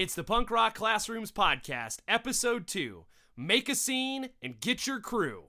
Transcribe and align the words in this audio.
It's 0.00 0.14
the 0.14 0.24
Punk 0.24 0.50
Rock 0.50 0.76
Classrooms 0.76 1.30
Podcast, 1.30 1.98
Episode 2.08 2.66
2 2.66 3.04
Make 3.36 3.68
a 3.68 3.74
Scene 3.74 4.30
and 4.42 4.58
Get 4.58 4.86
Your 4.86 4.98
Crew. 4.98 5.42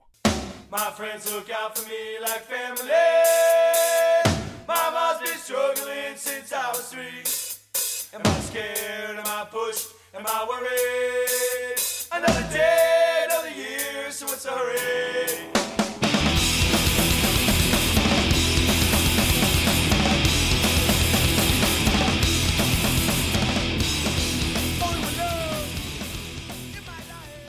My 0.70 0.90
friends 0.94 1.32
look 1.32 1.48
out 1.48 1.78
for 1.78 1.88
me 1.88 2.18
like 2.20 2.42
family. 2.42 2.92
Mama's 4.68 5.22
been 5.26 5.38
struggling 5.38 6.16
since 6.16 6.52
I 6.52 6.68
was 6.68 6.86
three. 6.92 8.14
Am 8.14 8.20
I 8.22 8.40
scared? 8.40 9.18
Am 9.18 9.24
I 9.24 9.46
pushed? 9.50 9.88
Am 10.14 10.24
I 10.26 10.46
worried? 10.46 11.80
Another 12.12 12.52
day, 12.52 13.24
another 13.30 13.52
year, 13.56 14.10
so 14.10 14.26
what's 14.26 14.42
the 14.42 14.50
hurry? 14.50 15.61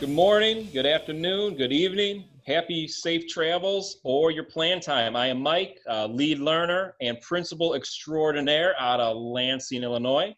Good 0.03 0.11
morning, 0.11 0.67
good 0.73 0.85
afternoon, 0.85 1.55
good 1.55 1.71
evening, 1.71 2.25
happy 2.45 2.89
safe 2.89 3.25
travels 3.29 4.01
or 4.03 4.31
your 4.31 4.43
plan 4.43 4.81
time. 4.81 5.15
I 5.15 5.27
am 5.27 5.41
Mike, 5.41 5.79
uh, 5.89 6.07
lead 6.07 6.39
learner 6.39 6.95
and 6.99 7.21
principal 7.21 7.73
extraordinaire 7.73 8.75
out 8.77 8.99
of 8.99 9.15
Lansing, 9.15 9.81
Illinois. 9.81 10.35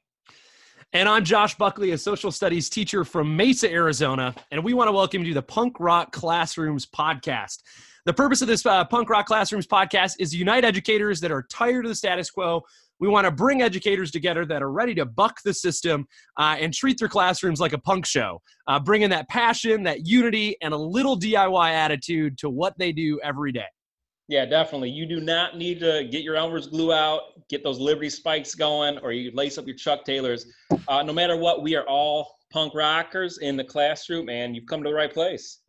And 0.94 1.10
I'm 1.10 1.24
Josh 1.24 1.56
Buckley, 1.56 1.90
a 1.94 1.98
social 1.98 2.32
studies 2.32 2.70
teacher 2.70 3.04
from 3.04 3.36
Mesa, 3.36 3.68
Arizona, 3.68 4.36
and 4.52 4.64
we 4.64 4.76
want 4.76 4.88
to 4.88 4.92
welcome 4.92 5.24
you 5.24 5.30
to 5.30 5.34
the 5.34 5.42
Punk 5.42 5.78
Rock 5.80 6.12
Classrooms 6.12 6.86
podcast. 6.86 7.64
The 8.06 8.14
purpose 8.14 8.44
of 8.44 8.48
this 8.48 8.64
uh, 8.68 8.86
Punk 8.86 9.10
Rock 9.10 9.26
Classrooms 9.26 9.66
podcast 9.66 10.18
is 10.20 10.30
to 10.30 10.38
unite 10.38 10.64
educators 10.64 11.20
that 11.22 11.32
are 11.32 11.42
tired 11.42 11.86
of 11.86 11.90
the 11.90 11.96
status 11.96 12.30
quo. 12.30 12.64
We 13.00 13.08
want 13.08 13.26
to 13.26 13.32
bring 13.32 13.62
educators 13.62 14.12
together 14.12 14.46
that 14.46 14.64
are 14.64 14.72
ready 14.72 14.96
to 14.96 15.06
buck 15.06 15.38
the 15.44 15.54
system 15.54 16.08
uh, 16.38 16.56
and 16.60 16.74
treat 16.74 16.98
their 16.98 17.10
classrooms 17.10 17.60
like 17.60 17.74
a 17.74 17.78
punk 17.78 18.06
show, 18.06 18.42
uh, 18.68 18.80
bringing 18.80 19.10
that 19.10 19.28
passion, 19.30 19.84
that 19.84 20.06
unity, 20.06 20.56
and 20.62 20.74
a 20.74 20.78
little 20.78 21.20
DIY 21.20 21.72
attitude 21.72 22.38
to 22.40 22.50
what 22.50 22.74
they 22.78 22.92
do 22.92 23.20
every 23.24 23.52
day. 23.52 23.66
Yeah, 24.28 24.46
definitely. 24.46 24.90
You 24.90 25.06
do 25.06 25.20
not 25.20 25.56
need 25.56 25.80
to 25.82 26.08
get 26.10 26.24
your 26.24 26.36
Elmer's 26.36 26.68
glue 26.68 26.92
out, 26.92 27.48
get 27.48 27.64
those 27.64 27.80
Liberty 27.80 28.10
spikes 28.10 28.56
going, 28.56 28.98
or 29.00 29.12
you 29.12 29.32
lace 29.36 29.58
up 29.60 29.68
your 29.68 29.76
Chuck 29.76 30.04
Taylors. 30.04 30.48
Uh, 30.88 31.04
no 31.04 31.14
matter 31.14 31.38
what, 31.38 31.62
we 31.62 31.76
are 31.76 31.88
all 31.88 32.36
punk 32.52 32.74
rockers 32.74 33.38
in 33.40 33.56
the 33.56 33.64
classroom, 33.64 34.30
and 34.30 34.56
you've 34.56 34.66
come 34.66 34.82
to 34.82 34.90
the 34.90 34.96
right 34.96 35.14
place. 35.14 35.60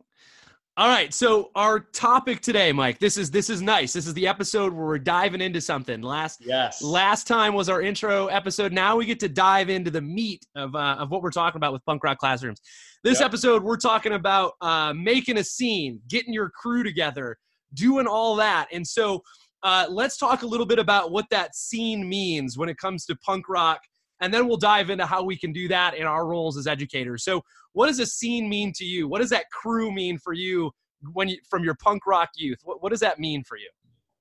All 0.79 0.89
right, 0.89 1.11
so 1.11 1.49
our 1.55 1.79
topic 1.79 2.39
today, 2.39 2.71
Mike. 2.71 2.99
This 2.99 3.17
is 3.17 3.31
this 3.31 3.49
is 3.49 3.63
nice. 3.63 3.93
This 3.93 4.05
is 4.05 4.13
the 4.13 4.27
episode 4.27 4.73
where 4.73 4.85
we're 4.85 4.99
diving 4.99 5.41
into 5.41 5.59
something. 5.59 6.03
Last 6.03 6.39
Yes. 6.45 6.83
last 6.83 7.25
time 7.25 7.55
was 7.55 7.67
our 7.67 7.81
intro 7.81 8.27
episode. 8.27 8.71
Now 8.71 8.95
we 8.95 9.07
get 9.07 9.19
to 9.21 9.27
dive 9.29 9.71
into 9.71 9.89
the 9.89 10.01
meat 10.01 10.45
of 10.55 10.75
uh, 10.75 10.97
of 10.99 11.09
what 11.09 11.23
we're 11.23 11.31
talking 11.31 11.57
about 11.57 11.73
with 11.73 11.83
punk 11.85 12.03
rock 12.03 12.19
classrooms. 12.19 12.61
This 13.03 13.19
Yep. 13.21 13.25
episode, 13.29 13.63
we're 13.63 13.77
talking 13.77 14.13
about 14.13 14.53
uh, 14.61 14.93
making 14.93 15.37
a 15.39 15.43
scene, 15.43 15.99
getting 16.09 16.31
your 16.31 16.51
crew 16.51 16.83
together, 16.83 17.37
doing 17.73 18.05
all 18.05 18.35
that. 18.35 18.67
And 18.71 18.85
so, 18.85 19.23
uh, 19.63 19.87
let's 19.89 20.15
talk 20.15 20.43
a 20.43 20.47
little 20.47 20.67
bit 20.67 20.77
about 20.77 21.09
what 21.11 21.25
that 21.31 21.55
scene 21.55 22.07
means 22.07 22.55
when 22.55 22.69
it 22.69 22.77
comes 22.77 23.03
to 23.07 23.15
punk 23.25 23.49
rock, 23.49 23.81
and 24.19 24.33
then 24.33 24.47
we'll 24.47 24.57
dive 24.57 24.89
into 24.89 25.05
how 25.05 25.23
we 25.23 25.37
can 25.37 25.51
do 25.53 25.67
that 25.67 25.95
in 25.95 26.05
our 26.05 26.25
roles 26.25 26.57
as 26.57 26.67
educators. 26.67 27.23
So, 27.23 27.43
what 27.73 27.87
does 27.87 27.99
a 27.99 28.05
scene 28.05 28.49
mean 28.49 28.73
to 28.73 28.85
you? 28.85 29.07
What 29.07 29.19
does 29.19 29.29
that 29.29 29.49
crew 29.51 29.91
mean 29.91 30.17
for 30.17 30.33
you 30.33 30.71
when 31.13 31.29
you 31.29 31.37
from 31.49 31.63
your 31.63 31.75
punk 31.75 32.05
rock 32.07 32.29
youth? 32.35 32.59
What, 32.63 32.81
what 32.81 32.89
does 32.89 32.99
that 33.01 33.19
mean 33.19 33.43
for 33.43 33.57
you? 33.57 33.69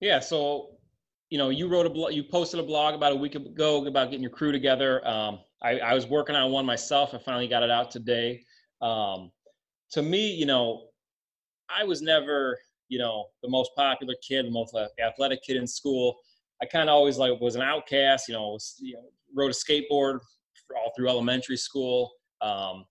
Yeah, 0.00 0.20
so 0.20 0.76
you 1.30 1.38
know, 1.38 1.50
you 1.50 1.68
wrote 1.68 1.86
a 1.86 1.90
blog, 1.90 2.12
you 2.12 2.22
posted 2.22 2.60
a 2.60 2.62
blog 2.62 2.94
about 2.94 3.12
a 3.12 3.16
week 3.16 3.34
ago 3.34 3.84
about 3.84 4.10
getting 4.10 4.22
your 4.22 4.30
crew 4.30 4.52
together. 4.52 5.06
Um, 5.06 5.40
I, 5.62 5.78
I 5.80 5.94
was 5.94 6.06
working 6.06 6.36
on 6.36 6.52
one 6.52 6.64
myself. 6.64 7.14
I 7.14 7.18
finally 7.18 7.48
got 7.48 7.62
it 7.62 7.70
out 7.70 7.90
today. 7.90 8.42
Um, 8.80 9.32
to 9.92 10.02
me, 10.02 10.32
you 10.32 10.46
know, 10.46 10.88
I 11.68 11.84
was 11.84 12.00
never, 12.00 12.58
you 12.88 12.98
know, 12.98 13.26
the 13.42 13.48
most 13.48 13.72
popular 13.76 14.14
kid, 14.26 14.46
the 14.46 14.50
most 14.50 14.76
athletic 15.02 15.42
kid 15.42 15.56
in 15.56 15.66
school. 15.66 16.16
I 16.62 16.66
kind 16.66 16.88
of 16.88 16.94
always 16.94 17.18
like 17.18 17.40
was 17.40 17.56
an 17.56 17.62
outcast. 17.62 18.28
You 18.28 18.34
know, 18.34 18.50
was 18.50 18.76
you 18.78 18.94
know, 18.94 19.02
rode 19.36 19.52
a 19.52 19.54
skateboard 19.54 20.18
all 20.76 20.92
through 20.96 21.08
elementary 21.08 21.56
school. 21.56 22.10
Um, 22.40 22.84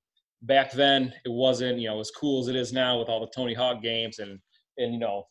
back 0.43 0.71
then, 0.71 1.13
it 1.25 1.31
wasn't 1.31 1.79
you 1.79 1.89
know 1.89 1.99
as 1.99 2.11
cool 2.11 2.41
as 2.41 2.47
it 2.47 2.55
is 2.55 2.71
now 2.71 2.99
with 2.99 3.09
all 3.09 3.19
the 3.19 3.31
Tony 3.35 3.53
Hawk 3.53 3.81
games 3.81 4.19
and 4.19 4.39
and 4.77 4.93
you 4.93 4.99
know 4.99 5.25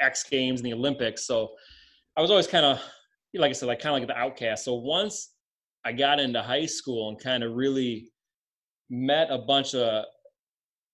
X 0.00 0.24
Games 0.24 0.60
and 0.60 0.66
the 0.66 0.74
Olympics. 0.74 1.26
So 1.26 1.50
I 2.16 2.20
was 2.20 2.30
always 2.30 2.46
kind 2.46 2.64
of, 2.64 2.80
like 3.34 3.50
I 3.50 3.52
said, 3.52 3.66
like 3.66 3.80
kind 3.80 3.94
of 3.94 4.00
like 4.00 4.08
the 4.08 4.20
outcast. 4.20 4.64
So 4.64 4.74
once 4.74 5.32
I 5.84 5.92
got 5.92 6.20
into 6.20 6.42
high 6.42 6.66
school 6.66 7.08
and 7.08 7.18
kind 7.18 7.42
of 7.42 7.54
really 7.54 8.10
met 8.90 9.30
a 9.30 9.38
bunch 9.38 9.74
of 9.74 10.04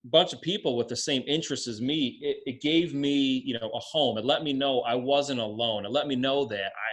bunch 0.05 0.33
of 0.33 0.41
people 0.41 0.79
with 0.79 0.89
the 0.89 0.97
same 0.97 1.23
interests 1.27 1.69
as 1.69 1.83
me, 1.83 2.19
it, 2.23 2.39
it 2.47 2.63
gave 2.63 2.95
me, 2.95 3.43
you 3.45 3.53
know, 3.59 3.71
a 3.75 3.79
home. 3.81 4.17
It 4.17 4.25
let 4.25 4.43
me 4.43 4.55
know 4.55 4.81
I 4.81 4.95
wasn't 4.95 5.41
alone. 5.41 5.85
It 5.85 5.91
let 5.91 6.07
me 6.07 6.17
know 6.17 6.47
that 6.47 6.59
I, 6.59 6.91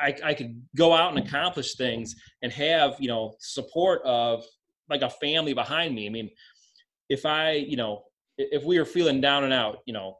I, 0.00 0.14
I 0.24 0.34
could 0.34 0.62
go 0.76 0.92
out 0.92 1.16
and 1.16 1.26
accomplish 1.26 1.74
things 1.74 2.14
and 2.42 2.52
have, 2.52 2.96
you 2.98 3.08
know, 3.08 3.34
support 3.40 4.02
of 4.04 4.44
like 4.88 5.02
a 5.02 5.10
family 5.10 5.54
behind 5.54 5.94
me. 5.94 6.06
I 6.06 6.10
mean, 6.10 6.30
if 7.08 7.26
I, 7.26 7.52
you 7.52 7.76
know, 7.76 8.04
if 8.36 8.64
we 8.64 8.78
were 8.78 8.84
feeling 8.84 9.20
down 9.20 9.44
and 9.44 9.52
out, 9.52 9.78
you 9.86 9.92
know, 9.92 10.18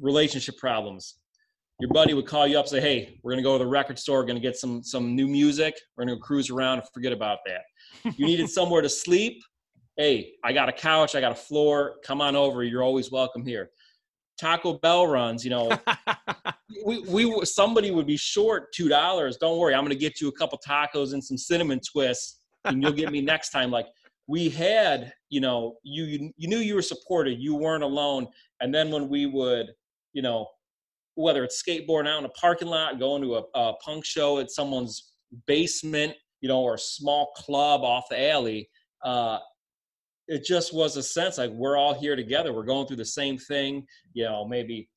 relationship 0.00 0.56
problems, 0.58 1.16
your 1.80 1.90
buddy 1.90 2.12
would 2.12 2.26
call 2.26 2.46
you 2.46 2.58
up 2.58 2.66
say, 2.66 2.80
"Hey, 2.80 3.20
we're 3.22 3.32
gonna 3.32 3.42
go 3.42 3.56
to 3.56 3.62
the 3.62 3.70
record 3.70 3.98
store. 3.98 4.24
Gonna 4.24 4.40
get 4.40 4.56
some 4.56 4.82
some 4.82 5.14
new 5.14 5.28
music. 5.28 5.78
We're 5.96 6.04
gonna 6.04 6.16
go 6.16 6.22
cruise 6.22 6.50
around 6.50 6.80
and 6.80 6.88
forget 6.92 7.12
about 7.12 7.38
that." 7.46 7.62
You 8.16 8.26
needed 8.26 8.48
somewhere 8.48 8.82
to 8.82 8.88
sleep. 8.88 9.42
Hey, 9.96 10.32
I 10.44 10.52
got 10.52 10.68
a 10.68 10.72
couch. 10.72 11.14
I 11.14 11.20
got 11.20 11.32
a 11.32 11.36
floor. 11.36 11.96
Come 12.04 12.20
on 12.20 12.34
over. 12.34 12.64
You're 12.64 12.82
always 12.82 13.10
welcome 13.12 13.44
here. 13.44 13.70
Taco 14.38 14.74
Bell 14.74 15.06
runs. 15.06 15.44
You 15.44 15.50
know, 15.50 15.70
we 16.84 17.00
we 17.00 17.44
somebody 17.44 17.90
would 17.90 18.06
be 18.06 18.16
short 18.16 18.72
two 18.72 18.88
dollars. 18.88 19.36
Don't 19.36 19.58
worry, 19.58 19.74
I'm 19.74 19.84
gonna 19.84 19.94
get 19.94 20.20
you 20.20 20.28
a 20.28 20.32
couple 20.32 20.58
tacos 20.66 21.12
and 21.12 21.22
some 21.22 21.36
cinnamon 21.36 21.80
twists, 21.80 22.40
and 22.64 22.82
you'll 22.82 22.92
get 22.92 23.10
me 23.10 23.20
next 23.34 23.50
time. 23.50 23.70
Like 23.70 23.86
we 24.26 24.48
had, 24.48 25.12
you 25.30 25.40
know, 25.40 25.76
you 25.82 26.04
you, 26.04 26.32
you 26.36 26.48
knew 26.48 26.58
you 26.58 26.74
were 26.74 26.82
supported. 26.82 27.40
You 27.40 27.54
weren't 27.54 27.82
alone. 27.82 28.26
And 28.60 28.74
then 28.74 28.90
when 28.90 29.08
we 29.08 29.26
would, 29.26 29.72
you 30.12 30.22
know, 30.22 30.46
whether 31.14 31.42
it's 31.42 31.62
skateboarding 31.62 32.08
out 32.08 32.20
in 32.20 32.24
a 32.24 32.30
parking 32.30 32.68
lot, 32.68 32.98
going 32.98 33.22
to 33.22 33.36
a, 33.36 33.42
a 33.54 33.72
punk 33.84 34.04
show 34.04 34.38
at 34.38 34.50
someone's 34.50 35.14
basement, 35.46 36.14
you 36.40 36.48
know, 36.48 36.60
or 36.60 36.74
a 36.74 36.78
small 36.78 37.32
club 37.36 37.82
off 37.82 38.04
the 38.10 38.30
alley, 38.30 38.68
uh, 39.04 39.38
it 40.28 40.44
just 40.44 40.74
was 40.74 40.96
a 40.96 41.02
sense 41.02 41.38
like 41.38 41.50
we're 41.50 41.76
all 41.76 41.94
here 41.94 42.14
together. 42.14 42.52
We're 42.52 42.64
going 42.64 42.86
through 42.86 42.96
the 42.96 43.04
same 43.04 43.38
thing, 43.38 43.86
you 44.12 44.24
know, 44.24 44.46
maybe 44.46 44.88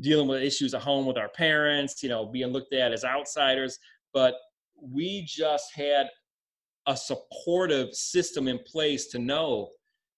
dealing 0.00 0.28
with 0.28 0.42
issues 0.42 0.72
at 0.72 0.82
home 0.82 1.04
with 1.04 1.18
our 1.18 1.28
parents, 1.28 2.02
you 2.02 2.08
know, 2.08 2.26
being 2.26 2.48
looked 2.48 2.72
at 2.72 2.92
as 2.92 3.04
outsiders. 3.04 3.78
But 4.14 4.34
we 4.80 5.24
just 5.26 5.74
had 5.74 6.06
a 6.86 6.96
supportive 6.96 7.92
system 7.92 8.46
in 8.46 8.60
place 8.66 9.08
to 9.08 9.18
know, 9.18 9.70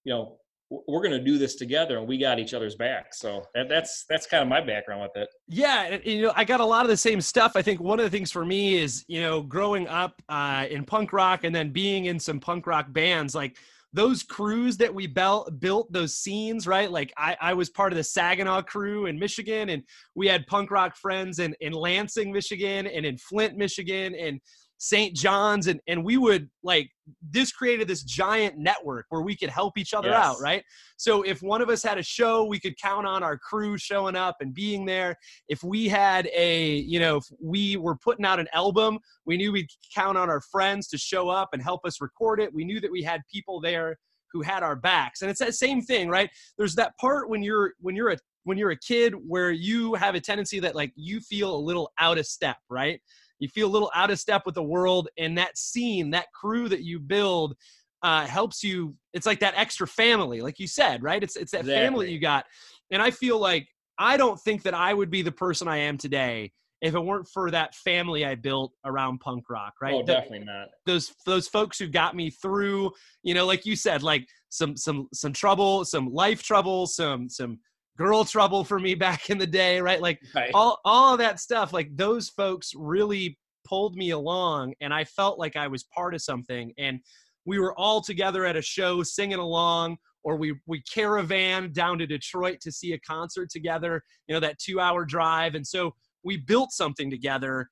you 0.04 0.12
know, 0.12 0.36
we're 0.70 1.00
going 1.00 1.12
to 1.12 1.24
do 1.24 1.38
this 1.38 1.54
together 1.54 1.96
and 1.96 2.06
we 2.06 2.18
got 2.18 2.38
each 2.38 2.52
other's 2.52 2.74
back. 2.74 3.14
So 3.14 3.42
that, 3.54 3.70
that's 3.70 4.04
that's 4.10 4.26
kind 4.26 4.42
of 4.42 4.48
my 4.48 4.60
background 4.60 5.00
with 5.00 5.22
it. 5.22 5.30
Yeah, 5.48 5.96
you 6.04 6.20
know, 6.22 6.32
I 6.36 6.44
got 6.44 6.60
a 6.60 6.64
lot 6.64 6.84
of 6.84 6.90
the 6.90 6.96
same 6.96 7.22
stuff. 7.22 7.52
I 7.54 7.62
think 7.62 7.80
one 7.80 7.98
of 7.98 8.04
the 8.04 8.10
things 8.10 8.30
for 8.30 8.44
me 8.44 8.76
is, 8.76 9.02
you 9.08 9.22
know, 9.22 9.40
growing 9.40 9.88
up 9.88 10.20
uh, 10.28 10.66
in 10.68 10.84
punk 10.84 11.14
rock 11.14 11.44
and 11.44 11.54
then 11.54 11.70
being 11.70 12.04
in 12.04 12.20
some 12.20 12.38
punk 12.38 12.66
rock 12.66 12.92
bands, 12.92 13.34
like 13.34 13.56
those 13.92 14.22
crews 14.22 14.76
that 14.76 14.94
we 14.94 15.06
bel- 15.06 15.48
built, 15.58 15.90
those 15.92 16.16
scenes, 16.16 16.66
right? 16.66 16.90
Like 16.90 17.12
I, 17.16 17.36
I 17.40 17.54
was 17.54 17.70
part 17.70 17.92
of 17.92 17.96
the 17.96 18.04
Saginaw 18.04 18.62
crew 18.62 19.06
in 19.06 19.18
Michigan, 19.18 19.70
and 19.70 19.82
we 20.14 20.26
had 20.26 20.46
punk 20.46 20.70
rock 20.70 20.96
friends 20.96 21.38
in, 21.38 21.54
in 21.60 21.72
Lansing, 21.72 22.30
Michigan, 22.32 22.86
and 22.86 23.06
in 23.06 23.16
Flint, 23.16 23.56
Michigan, 23.56 24.14
and 24.14 24.40
St. 24.78 25.14
John's, 25.14 25.66
and 25.66 25.80
and 25.88 26.04
we 26.04 26.16
would 26.16 26.48
like 26.62 26.90
this 27.30 27.50
created 27.52 27.88
this 27.88 28.02
giant 28.04 28.56
network 28.58 29.06
where 29.08 29.22
we 29.22 29.36
could 29.36 29.50
help 29.50 29.76
each 29.76 29.92
other 29.92 30.10
Yes. 30.10 30.24
out, 30.24 30.40
right? 30.40 30.62
So 30.96 31.22
if 31.22 31.42
one 31.42 31.60
of 31.60 31.68
us 31.68 31.82
had 31.82 31.98
a 31.98 32.02
show, 32.02 32.44
we 32.44 32.60
could 32.60 32.78
count 32.78 33.06
on 33.06 33.22
our 33.22 33.36
crew 33.36 33.76
showing 33.76 34.14
up 34.14 34.36
and 34.40 34.54
being 34.54 34.84
there. 34.86 35.16
If 35.48 35.62
we 35.64 35.88
had 35.88 36.28
a, 36.34 36.76
you 36.76 37.00
know, 37.00 37.16
if 37.16 37.24
we 37.42 37.76
were 37.76 37.96
putting 37.96 38.24
out 38.24 38.38
an 38.38 38.48
album, 38.52 38.98
we 39.26 39.36
knew 39.36 39.52
we'd 39.52 39.70
count 39.94 40.16
on 40.16 40.30
our 40.30 40.40
friends 40.40 40.86
to 40.88 40.98
show 40.98 41.28
up 41.28 41.50
and 41.52 41.62
help 41.62 41.84
us 41.84 42.00
record 42.00 42.40
it. 42.40 42.52
We 42.54 42.64
knew 42.64 42.80
that 42.80 42.92
we 42.92 43.02
had 43.02 43.22
people 43.32 43.60
there 43.60 43.96
who 44.32 44.42
had 44.42 44.62
our 44.62 44.76
backs. 44.76 45.22
And 45.22 45.30
it's 45.30 45.40
that 45.40 45.54
same 45.54 45.80
thing, 45.82 46.08
right? 46.08 46.30
There's 46.56 46.74
that 46.76 46.96
part 46.98 47.28
when 47.28 47.42
you're 47.42 47.72
when 47.80 47.96
you're 47.96 48.10
a 48.10 48.18
when 48.44 48.58
you're 48.58 48.70
a 48.70 48.78
kid 48.78 49.14
where 49.26 49.50
you 49.50 49.94
have 49.94 50.14
a 50.14 50.20
tendency 50.20 50.60
that 50.60 50.74
like 50.74 50.92
you 50.94 51.20
feel 51.20 51.54
a 51.54 51.58
little 51.58 51.90
out 51.98 52.18
of 52.18 52.26
step, 52.26 52.58
right? 52.70 53.00
You 53.38 53.48
feel 53.48 53.68
a 53.68 53.70
little 53.70 53.90
out 53.94 54.10
of 54.10 54.18
step 54.18 54.42
with 54.46 54.54
the 54.54 54.62
world, 54.62 55.08
and 55.18 55.36
that 55.38 55.58
scene, 55.58 56.10
that 56.10 56.26
crew 56.32 56.68
that 56.68 56.82
you 56.82 56.98
build, 56.98 57.54
uh, 58.02 58.26
helps 58.26 58.62
you. 58.62 58.94
It's 59.12 59.26
like 59.26 59.40
that 59.40 59.54
extra 59.56 59.86
family, 59.86 60.40
like 60.40 60.58
you 60.58 60.66
said, 60.66 61.02
right? 61.02 61.22
It's 61.22 61.36
it's 61.36 61.52
that 61.52 61.66
family 61.66 62.10
you 62.10 62.20
got, 62.20 62.46
and 62.90 63.02
I 63.02 63.10
feel 63.10 63.38
like 63.38 63.66
I 63.98 64.16
don't 64.16 64.38
think 64.40 64.62
that 64.62 64.74
I 64.74 64.94
would 64.94 65.10
be 65.10 65.22
the 65.22 65.32
person 65.32 65.68
I 65.68 65.78
am 65.78 65.98
today 65.98 66.52
if 66.80 66.94
it 66.94 67.00
weren't 67.00 67.28
for 67.28 67.50
that 67.50 67.74
family 67.74 68.24
I 68.24 68.36
built 68.36 68.72
around 68.84 69.18
punk 69.18 69.44
rock, 69.50 69.74
right? 69.82 69.94
Oh, 69.94 70.02
definitely 70.02 70.44
not. 70.44 70.68
those 70.86 71.12
those 71.26 71.48
folks 71.48 71.78
who 71.78 71.88
got 71.88 72.14
me 72.14 72.30
through, 72.30 72.92
you 73.22 73.34
know, 73.34 73.46
like 73.46 73.66
you 73.66 73.74
said, 73.76 74.02
like 74.02 74.26
some 74.48 74.76
some 74.76 75.08
some 75.12 75.32
trouble, 75.32 75.84
some 75.84 76.12
life 76.12 76.42
trouble, 76.42 76.86
some 76.86 77.28
some 77.28 77.58
girl 77.98 78.24
trouble 78.24 78.64
for 78.64 78.78
me 78.78 78.94
back 78.94 79.28
in 79.28 79.36
the 79.36 79.46
day, 79.46 79.80
right? 79.80 80.00
Like 80.00 80.20
Right. 80.34 80.50
all 80.54 80.78
all 80.84 81.12
of 81.12 81.18
that 81.18 81.40
stuff 81.40 81.72
like 81.72 81.94
those 81.96 82.28
folks 82.30 82.72
really 82.74 83.36
pulled 83.66 83.96
me 83.96 84.10
along 84.10 84.72
and 84.80 84.94
i 84.94 85.04
felt 85.04 85.38
like 85.38 85.54
i 85.54 85.66
was 85.66 85.84
part 85.94 86.14
of 86.14 86.22
something 86.22 86.72
and 86.78 87.00
we 87.44 87.58
were 87.58 87.78
all 87.78 88.00
together 88.00 88.46
at 88.46 88.56
a 88.56 88.62
show 88.62 89.02
singing 89.02 89.38
along 89.38 89.96
or 90.24 90.36
we 90.36 90.54
we 90.66 90.82
caravan 90.82 91.70
down 91.72 91.98
to 91.98 92.06
detroit 92.06 92.58
to 92.60 92.72
see 92.72 92.92
a 92.94 93.00
concert 93.00 93.50
together 93.50 94.02
you 94.26 94.34
know 94.34 94.40
that 94.40 94.58
two 94.58 94.80
hour 94.80 95.04
drive 95.04 95.54
and 95.54 95.66
so 95.66 95.94
we 96.24 96.36
built 96.36 96.72
something 96.72 97.10
together 97.10 97.68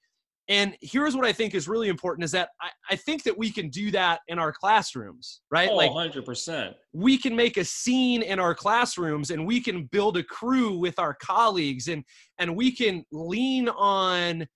and 0.48 0.76
here's 0.80 1.16
what 1.16 1.24
i 1.24 1.32
think 1.32 1.54
is 1.54 1.66
really 1.68 1.88
important 1.88 2.24
is 2.24 2.30
that 2.32 2.50
i, 2.60 2.68
I 2.90 2.96
think 2.96 3.22
that 3.24 3.36
we 3.36 3.50
can 3.50 3.68
do 3.68 3.90
that 3.92 4.20
in 4.28 4.38
our 4.38 4.52
classrooms 4.52 5.40
right 5.50 5.68
Oh, 5.70 5.76
like 5.76 5.90
100%. 5.90 6.74
we 6.92 7.18
can 7.18 7.34
make 7.34 7.56
a 7.56 7.64
scene 7.64 8.22
in 8.22 8.38
our 8.38 8.54
classrooms 8.54 9.30
and 9.30 9.46
we 9.46 9.60
can 9.60 9.84
build 9.86 10.16
a 10.16 10.22
crew 10.22 10.78
with 10.78 10.98
our 10.98 11.14
colleagues 11.20 11.88
and 11.88 12.04
and 12.38 12.54
we 12.54 12.70
can 12.70 13.04
lean 13.12 13.68
on 13.70 14.46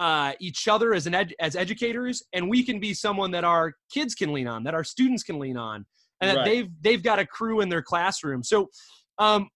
uh, 0.00 0.32
each 0.40 0.66
other 0.66 0.92
as 0.92 1.06
an 1.06 1.14
ed- 1.14 1.34
as 1.38 1.54
educators 1.54 2.22
and 2.32 2.48
we 2.50 2.64
can 2.64 2.80
be 2.80 2.92
someone 2.92 3.30
that 3.30 3.44
our 3.44 3.72
kids 3.92 4.14
can 4.14 4.32
lean 4.32 4.48
on 4.48 4.64
that 4.64 4.74
our 4.74 4.82
students 4.84 5.22
can 5.22 5.38
lean 5.38 5.56
on 5.56 5.86
and 6.20 6.30
that 6.30 6.38
Right. 6.38 6.44
they've 6.44 6.68
they've 6.80 7.02
got 7.02 7.18
a 7.20 7.26
crew 7.26 7.60
in 7.60 7.68
their 7.68 7.82
classroom 7.82 8.42
so 8.42 8.68
um 9.18 9.48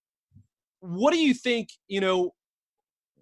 what 0.80 1.12
do 1.12 1.18
you 1.18 1.34
think 1.34 1.68
you 1.88 2.00
know 2.00 2.30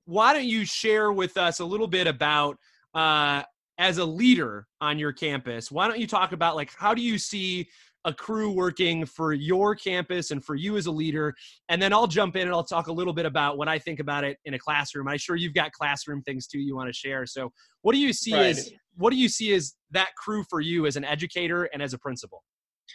why 0.06 0.32
don't 0.32 0.46
you 0.46 0.64
share 0.64 1.12
with 1.12 1.36
us 1.36 1.60
a 1.60 1.64
little 1.64 1.86
bit 1.86 2.06
about 2.06 2.56
uh 2.94 3.42
as 3.78 3.98
a 3.98 4.04
leader 4.04 4.66
on 4.80 4.98
your 4.98 5.12
campus 5.12 5.70
why 5.70 5.86
don't 5.86 5.98
you 5.98 6.06
talk 6.06 6.32
about 6.32 6.56
like 6.56 6.72
how 6.78 6.94
do 6.94 7.02
you 7.02 7.18
see 7.18 7.68
a 8.04 8.14
crew 8.14 8.52
working 8.52 9.04
for 9.04 9.32
your 9.32 9.74
campus 9.74 10.30
and 10.30 10.44
for 10.44 10.54
you 10.54 10.76
as 10.76 10.86
a 10.86 10.90
leader 10.90 11.34
and 11.68 11.82
then 11.82 11.92
i'll 11.92 12.06
jump 12.06 12.36
in 12.36 12.42
and 12.42 12.52
i'll 12.52 12.64
talk 12.64 12.86
a 12.86 12.92
little 12.92 13.12
bit 13.12 13.26
about 13.26 13.58
what 13.58 13.68
i 13.68 13.78
think 13.78 13.98
about 14.00 14.24
it 14.24 14.38
in 14.44 14.54
a 14.54 14.58
classroom 14.58 15.08
i'm 15.08 15.18
sure 15.18 15.36
you've 15.36 15.54
got 15.54 15.72
classroom 15.72 16.22
things 16.22 16.46
too 16.46 16.58
you 16.58 16.74
want 16.76 16.88
to 16.88 16.92
share 16.92 17.26
so 17.26 17.50
what 17.82 17.92
do 17.92 17.98
you 17.98 18.12
see 18.12 18.32
Right. 18.32 18.46
as 18.46 18.72
what 18.96 19.10
do 19.10 19.16
you 19.16 19.28
see 19.28 19.52
as 19.54 19.74
that 19.90 20.10
crew 20.16 20.42
for 20.48 20.60
you 20.60 20.86
as 20.86 20.96
an 20.96 21.04
educator 21.04 21.64
and 21.64 21.82
as 21.82 21.92
a 21.92 21.98
principal 21.98 22.42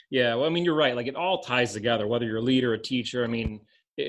Yeah, 0.10 0.36
well, 0.36 0.46
I 0.46 0.50
mean, 0.50 0.64
you're 0.66 0.76
right. 0.76 0.96
Like 0.96 1.08
it 1.08 1.16
all 1.16 1.42
ties 1.42 1.74
together, 1.74 2.08
whether 2.08 2.26
you're 2.26 2.38
a 2.38 2.42
leader, 2.42 2.74
a 2.74 2.78
teacher. 2.82 3.24
I 3.24 3.28
mean, 3.28 3.60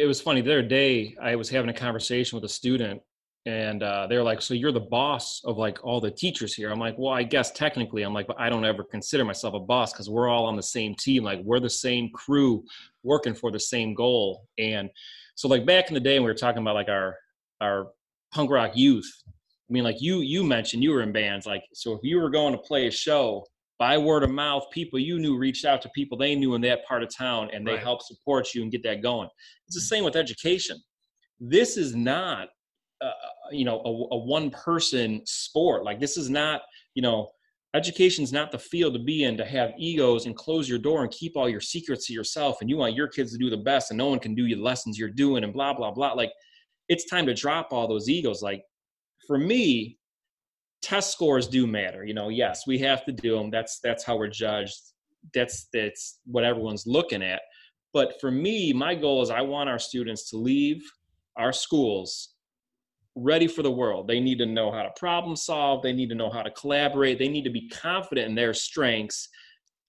it, 0.01 0.07
was 0.07 0.21
funny. 0.21 0.41
The 0.41 0.53
other 0.53 0.63
day, 0.63 1.17
I 1.21 1.37
was 1.37 1.49
having 1.49 1.71
a 1.71 1.75
conversation 1.75 2.37
with 2.37 2.45
a 2.45 2.49
student, 2.49 3.01
and 3.47 3.83
uh, 3.83 4.07
they're 4.07 4.23
like, 4.23 4.43
"So 4.43 4.55
you're 4.55 4.73
the 4.73 4.81
boss 4.81 5.43
of 5.45 5.59
like 5.59 5.85
all 5.85 6.01
the 6.01 6.11
teachers 6.11 6.55
here?" 6.55 6.71
I'm 6.71 6.79
like, 6.79 6.97
"Well, 6.99 7.13
I 7.13 7.23
guess 7.23 7.51
technically, 7.51 8.03
I'm 8.03 8.15
like, 8.15 8.27
but 8.27 8.41
I 8.41 8.49
don't 8.49 8.65
ever 8.65 8.85
consider 8.85 9.25
myself 9.25 9.55
a 9.55 9.61
boss 9.61 9.93
because 9.93 10.11
we're 10.11 10.29
all 10.29 10.47
on 10.47 10.57
the 10.57 10.63
same 10.63 10.95
team. 10.95 11.25
Like 11.25 11.41
we're 11.43 11.61
the 11.61 11.71
same 11.71 12.11
crew 12.11 12.65
working 13.03 13.35
for 13.35 13.51
the 13.51 13.61
same 13.61 13.95
goal." 13.95 14.47
And 14.59 14.91
so, 15.35 15.49
like 15.49 15.67
back 15.67 15.89
in 15.89 15.95
the 15.95 16.01
day, 16.01 16.15
when 16.15 16.25
we 16.25 16.31
were 16.31 16.35
talking 16.35 16.63
about 16.63 16.75
like 16.75 16.89
our 16.89 17.17
our 17.61 17.89
punk 18.33 18.51
rock 18.51 18.73
youth. 18.75 19.11
I 19.29 19.73
mean, 19.73 19.85
like 19.85 20.01
you 20.01 20.21
you 20.21 20.45
mentioned 20.45 20.83
you 20.83 20.91
were 20.91 21.03
in 21.03 21.13
bands. 21.13 21.47
Like, 21.47 21.65
so 21.73 21.95
if 21.95 22.01
you 22.03 22.19
were 22.19 22.31
going 22.31 22.53
to 22.53 22.59
play 22.59 22.87
a 22.87 22.91
show, 22.91 23.47
by 23.83 23.99
word 23.99 24.23
of 24.23 24.31
mouth, 24.31 24.63
people 24.71 24.97
you 24.97 25.19
knew 25.19 25.37
reached 25.37 25.65
out 25.65 25.83
to 25.83 25.89
people 25.89 26.17
they 26.17 26.37
knew 26.37 26.55
in 26.55 26.61
that 26.61 26.87
part 26.87 27.03
of 27.03 27.13
town 27.13 27.51
and 27.53 27.67
they 27.67 27.73
Right. 27.73 27.83
helped 27.83 28.05
support 28.05 28.55
you 28.55 28.63
and 28.63 28.71
get 28.71 28.85
that 28.85 29.03
going. 29.03 29.29
It's 29.67 29.75
the 29.75 29.81
same 29.81 30.05
with 30.05 30.15
education. 30.15 30.81
This 31.41 31.77
is 31.77 31.93
not, 31.93 32.51
uh, 33.05 33.11
you 33.51 33.65
know, 33.65 33.81
a, 33.81 34.15
a 34.15 34.19
one 34.19 34.51
person 34.53 35.21
sport. 35.25 35.83
Like, 35.83 35.99
this 35.99 36.17
is 36.17 36.31
not, 36.31 36.63
you 36.95 37.03
know, 37.03 37.31
education's 37.75 38.33
not 38.33 38.53
the 38.53 38.59
field 38.61 38.93
to 38.95 39.01
be 39.01 39.25
in 39.25 39.37
to 39.37 39.45
have 39.45 39.73
egos 39.77 40.27
and 40.27 40.37
close 40.37 40.69
your 40.69 40.79
door 40.79 41.03
and 41.03 41.11
keep 41.11 41.37
all 41.37 41.49
your 41.49 41.61
secrets 41.61 42.07
to 42.07 42.13
yourself 42.13 42.59
and 42.61 42.71
you 42.71 42.77
want 42.77 42.95
your 42.95 43.09
kids 43.09 43.33
to 43.33 43.39
do 43.39 43.51
the 43.51 43.57
best 43.57 43.91
and 43.91 43.99
no 43.99 44.07
one 44.07 44.21
can 44.21 44.37
do 44.37 44.47
your 44.47 44.61
lessons 44.61 44.97
you're 44.97 45.11
doing 45.11 45.43
and 45.43 45.53
blah, 45.53 45.75
blah, 45.75 45.91
blah. 45.91 46.13
Like, 46.13 46.31
it's 46.89 47.11
time 47.11 47.27
to 47.27 47.35
drop 47.35 47.73
all 47.73 47.89
those 47.89 48.09
egos. 48.09 48.43
Like, 48.43 48.63
for 49.27 49.39
me, 49.39 49.99
test 50.83 51.13
scores 51.13 51.47
do 51.49 51.67
matter. 51.67 52.05
You 52.05 52.15
know, 52.15 52.29
yes, 52.29 52.67
we 52.67 52.79
have 52.79 53.05
to 53.07 53.13
do 53.13 53.37
them. 53.37 53.51
That's 53.51 53.79
that's 53.83 54.05
how 54.05 54.17
we're 54.19 54.29
judged. 54.29 54.77
That's 55.35 55.69
that's 55.73 56.21
what 56.27 56.45
everyone's 56.45 56.87
looking 56.87 57.23
at. 57.23 57.43
But 57.93 58.21
for 58.21 58.31
me, 58.31 58.73
my 58.73 58.95
goal 58.95 59.23
is 59.23 59.31
I 59.31 59.43
want 59.43 59.69
our 59.69 59.79
students 59.79 60.29
to 60.31 60.37
leave 60.37 60.83
our 61.37 61.53
schools 61.53 62.31
ready 63.15 63.47
for 63.47 63.63
the 63.63 63.71
world. 63.71 64.09
They 64.09 64.21
need 64.21 64.39
to 64.39 64.47
know 64.47 64.73
how 64.73 64.83
to 64.83 64.91
problem 64.97 65.37
solve. 65.37 65.83
They 65.83 65.93
need 65.93 66.09
to 66.09 66.15
know 66.15 66.31
how 66.31 66.43
to 66.43 66.51
collaborate. 66.51 67.19
They 67.19 67.29
need 67.29 67.45
to 67.45 67.51
be 67.51 67.69
confident 67.69 68.29
in 68.29 68.35
their 68.35 68.55
strengths, 68.55 69.29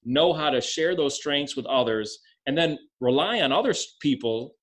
know 0.04 0.34
how 0.34 0.50
to 0.50 0.60
share 0.60 0.96
those 0.96 1.16
strengths 1.16 1.56
with 1.56 1.66
others, 1.66 2.20
and 2.46 2.58
then 2.58 2.78
rely 3.00 3.40
on 3.42 3.54
other 3.54 3.74
people 4.02 4.56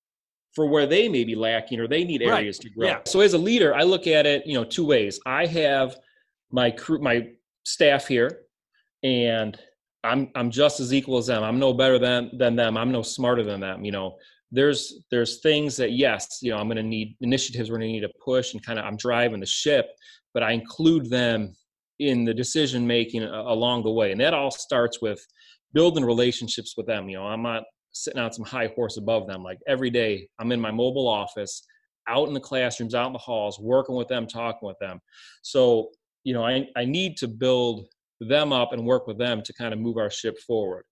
for 0.53 0.67
where 0.67 0.85
they 0.85 1.09
may 1.09 1.23
be 1.23 1.33
lacking 1.33 1.79
or 1.79 1.87
they 1.87 2.03
need 2.03 2.21
Right. 2.21 2.39
areas 2.39 2.59
to 2.59 2.69
grow. 2.69 2.87
Yeah. 2.87 2.99
So 3.07 3.21
as 3.21 3.33
a 3.33 3.37
leader, 3.37 3.73
I 3.73 3.83
look 3.83 4.05
at 4.05 4.25
it, 4.27 4.45
you 4.45 4.53
know, 4.53 4.63
two 4.63 4.85
ways. 4.85 5.19
I 5.25 5.45
have 5.47 5.97
my 6.51 6.71
crew, 6.71 6.99
my 6.99 7.29
staff 7.63 8.07
here, 8.07 8.41
and 9.03 9.59
I'm 10.03 10.29
I'm 10.35 10.51
just 10.51 10.79
as 10.79 10.93
equal 10.93 11.17
as 11.17 11.27
them. 11.27 11.43
I'm 11.43 11.59
no 11.59 11.73
better 11.73 11.99
than 11.99 12.31
than 12.37 12.55
them. 12.55 12.77
I'm 12.77 12.91
no 12.91 13.01
smarter 13.01 13.43
than 13.43 13.59
them. 13.59 13.85
You 13.85 13.91
know, 13.91 14.17
there's 14.51 15.03
there's 15.11 15.41
things 15.41 15.77
that 15.77 15.91
yes, 15.91 16.39
you 16.41 16.51
know, 16.51 16.57
I'm 16.57 16.67
going 16.67 16.77
to 16.77 16.83
need 16.83 17.15
initiatives. 17.21 17.69
We're 17.69 17.77
going 17.77 17.89
to 17.89 17.93
need 17.93 18.01
to 18.01 18.11
push 18.23 18.53
and 18.53 18.65
kind 18.65 18.79
of 18.79 18.85
I'm 18.85 18.97
driving 18.97 19.39
the 19.39 19.45
ship, 19.45 19.87
but 20.33 20.43
I 20.43 20.51
include 20.51 21.09
them 21.09 21.53
in 21.99 22.25
the 22.25 22.33
decision 22.33 22.87
making 22.87 23.23
along 23.23 23.83
the 23.83 23.91
way, 23.91 24.11
and 24.11 24.19
that 24.21 24.33
all 24.33 24.51
starts 24.51 25.01
with 25.01 25.25
building 25.73 26.03
relationships 26.03 26.75
with 26.75 26.87
them. 26.87 27.07
You 27.09 27.17
know, 27.17 27.27
I'm 27.27 27.43
not 27.43 27.63
sitting 27.93 28.19
on 28.19 28.31
some 28.33 28.45
high 28.45 28.71
horse 28.75 28.97
above 28.97 29.27
them. 29.27 29.43
Like 29.43 29.59
every 29.67 29.89
day, 29.89 30.27
I'm 30.39 30.51
in 30.51 30.59
my 30.59 30.71
mobile 30.71 31.07
office, 31.07 31.63
out 32.07 32.27
in 32.27 32.33
the 32.33 32.39
classrooms, 32.39 32.95
out 32.95 33.07
in 33.07 33.13
the 33.13 33.19
halls, 33.19 33.59
working 33.59 33.95
with 33.95 34.07
them, 34.07 34.27
talking 34.27 34.67
with 34.67 34.79
them. 34.79 34.99
So 35.43 35.91
you 36.23 36.33
know, 36.33 36.45
I 36.45 36.67
I 36.75 36.85
need 36.85 37.17
to 37.17 37.27
build 37.27 37.87
them 38.19 38.53
up 38.53 38.73
and 38.73 38.85
work 38.85 39.07
with 39.07 39.17
them 39.17 39.41
to 39.41 39.53
kind 39.53 39.73
of 39.73 39.79
move 39.79 39.97
our 39.97 40.11
ship 40.11 40.37
forward. 40.39 40.83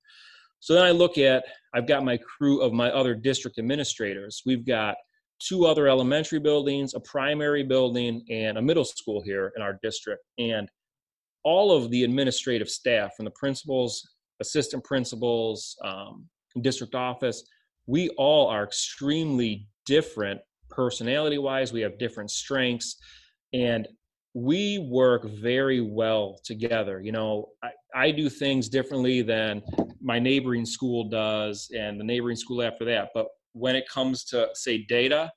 So 0.60 0.74
then 0.74 0.84
I 0.84 0.92
look 0.92 1.18
at, 1.18 1.44
I've 1.74 1.88
got 1.88 2.04
my 2.04 2.18
crew 2.18 2.62
of 2.62 2.74
my 2.74 2.92
other 2.92 3.16
district 3.16 3.60
administrators. 3.60 4.42
We've 4.46 4.66
got 4.66 4.96
two 5.40 5.66
other 5.66 5.88
elementary 5.88 6.40
buildings, 6.40 6.94
a 6.96 7.00
primary 7.00 7.64
building, 7.64 8.26
and 8.30 8.58
a 8.58 8.62
middle 8.62 8.84
school 8.84 9.22
here 9.22 9.54
in 9.56 9.62
our 9.62 9.80
district. 9.82 10.24
And 10.38 10.68
all 11.44 11.72
of 11.72 11.90
the 11.92 12.04
administrative 12.04 12.70
staff, 12.70 13.16
from 13.16 13.26
the 13.26 13.32
principals, 13.32 14.06
assistant 14.42 14.84
principals, 14.84 15.78
um, 15.84 16.28
district 16.62 16.96
office, 16.96 17.44
we 17.88 18.10
all 18.18 18.48
are 18.48 18.64
extremely 18.64 19.68
different 19.86 20.42
personality 20.70 21.38
wise. 21.38 21.72
We 21.72 21.82
have 21.82 21.98
different 21.98 22.32
strengths. 22.32 22.98
And 23.54 23.88
we 24.34 24.80
work 24.90 25.28
very 25.30 25.82
well 25.82 26.40
together. 26.44 27.02
You 27.02 27.12
know, 27.12 27.50
I, 27.64 27.72
I 27.96 28.12
do 28.12 28.30
things 28.30 28.70
differently 28.70 29.22
than 29.22 29.62
my 30.02 30.20
neighboring 30.20 30.66
school 30.66 31.10
does 31.10 31.70
and 31.76 32.00
the 32.00 32.04
neighboring 32.04 32.36
school 32.36 32.62
after 32.62 32.86
that. 32.86 33.10
But 33.14 33.28
when 33.54 33.76
it 33.76 33.90
comes 33.90 34.24
to, 34.26 34.50
say, 34.54 34.86
data, 34.88 35.32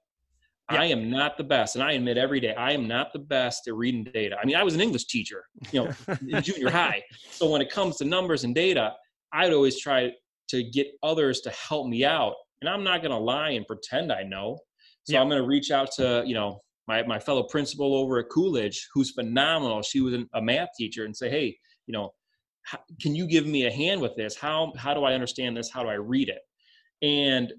I 0.68 0.86
am 0.86 1.10
not 1.10 1.36
the 1.36 1.44
best. 1.44 1.74
And 1.74 1.84
I 1.84 1.92
admit 1.92 2.16
every 2.16 2.40
day, 2.40 2.54
I 2.54 2.72
am 2.72 2.86
not 2.88 3.12
the 3.12 3.18
best 3.18 3.68
at 3.68 3.74
reading 3.74 4.04
data. 4.04 4.36
I 4.40 4.46
mean, 4.46 4.56
I 4.56 4.62
was 4.62 4.74
an 4.74 4.80
English 4.80 5.06
teacher, 5.06 5.44
you 5.70 5.84
know, 5.84 5.92
in 6.28 6.42
junior 6.42 6.70
high. 6.70 7.02
So 7.30 7.50
when 7.50 7.60
it 7.60 7.70
comes 7.70 7.96
to 7.98 8.04
numbers 8.04 8.44
and 8.44 8.54
data, 8.54 8.92
I'd 9.32 9.52
always 9.52 9.80
try 9.80 10.12
to 10.48 10.62
get 10.62 10.86
others 11.02 11.40
to 11.42 11.50
help 11.50 11.88
me 11.88 12.04
out. 12.04 12.34
And 12.60 12.70
I'm 12.70 12.84
not 12.84 13.02
going 13.02 13.10
to 13.10 13.18
lie 13.18 13.50
and 13.50 13.66
pretend 13.66 14.12
I 14.12 14.22
know. 14.22 14.58
So 15.04 15.14
Yeah. 15.14 15.20
I'm 15.20 15.28
going 15.28 15.42
to 15.42 15.46
reach 15.46 15.70
out 15.70 15.90
to, 15.96 16.22
you 16.24 16.34
know, 16.34 16.60
my, 16.88 17.02
my 17.04 17.18
fellow 17.18 17.44
principal 17.44 17.94
over 17.94 18.18
at 18.18 18.28
Coolidge, 18.30 18.88
who's 18.92 19.10
phenomenal. 19.12 19.82
She 19.82 20.00
was 20.00 20.14
an- 20.14 20.28
a 20.34 20.42
math 20.42 20.70
teacher 20.76 21.04
and 21.04 21.16
say, 21.16 21.30
Hey, 21.30 21.56
you 21.86 21.92
know, 21.92 22.12
how, 22.62 22.78
can 23.00 23.14
you 23.14 23.26
give 23.26 23.46
me 23.46 23.66
a 23.66 23.70
hand 23.70 24.00
with 24.00 24.14
this? 24.16 24.36
How, 24.36 24.72
how 24.76 24.94
do 24.94 25.04
I 25.04 25.14
understand 25.14 25.56
this? 25.56 25.70
How 25.70 25.82
do 25.82 25.88
I 25.88 25.94
read 25.94 26.28
it? 26.28 26.40
And 27.04 27.52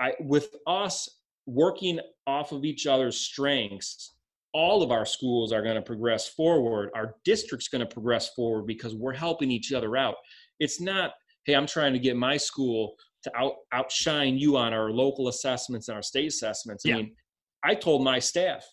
I, 0.00 0.12
with 0.20 0.54
us 0.66 1.08
working 1.46 1.98
off 2.26 2.52
of 2.52 2.64
each 2.64 2.86
other's 2.86 3.16
strengths, 3.18 4.14
all 4.54 4.82
of 4.82 4.90
our 4.90 5.06
schools 5.06 5.52
are 5.52 5.62
going 5.62 5.74
to 5.76 5.82
progress 5.82 6.28
forward. 6.28 6.90
Our 6.94 7.14
district's 7.24 7.68
going 7.68 7.86
to 7.86 7.92
progress 7.92 8.30
forward 8.34 8.66
because 8.66 8.94
we're 8.94 9.14
helping 9.14 9.50
each 9.50 9.72
other 9.72 9.96
out. 9.96 10.14
It's 10.60 10.80
not, 10.80 11.12
hey, 11.44 11.54
I'm 11.54 11.66
trying 11.66 11.92
to 11.94 11.98
get 11.98 12.16
my 12.16 12.36
school 12.36 12.94
to 13.24 13.36
out, 13.36 13.54
outshine 13.72 14.38
you 14.38 14.56
on 14.56 14.72
our 14.72 14.90
local 14.90 15.28
assessments 15.28 15.88
and 15.88 15.96
our 15.96 16.02
state 16.02 16.28
assessments. 16.28 16.84
I 16.86 16.90
Yeah. 16.90 16.96
mean, 16.96 17.14
I 17.64 17.74
told 17.74 18.04
my 18.04 18.18
staff, 18.18 18.64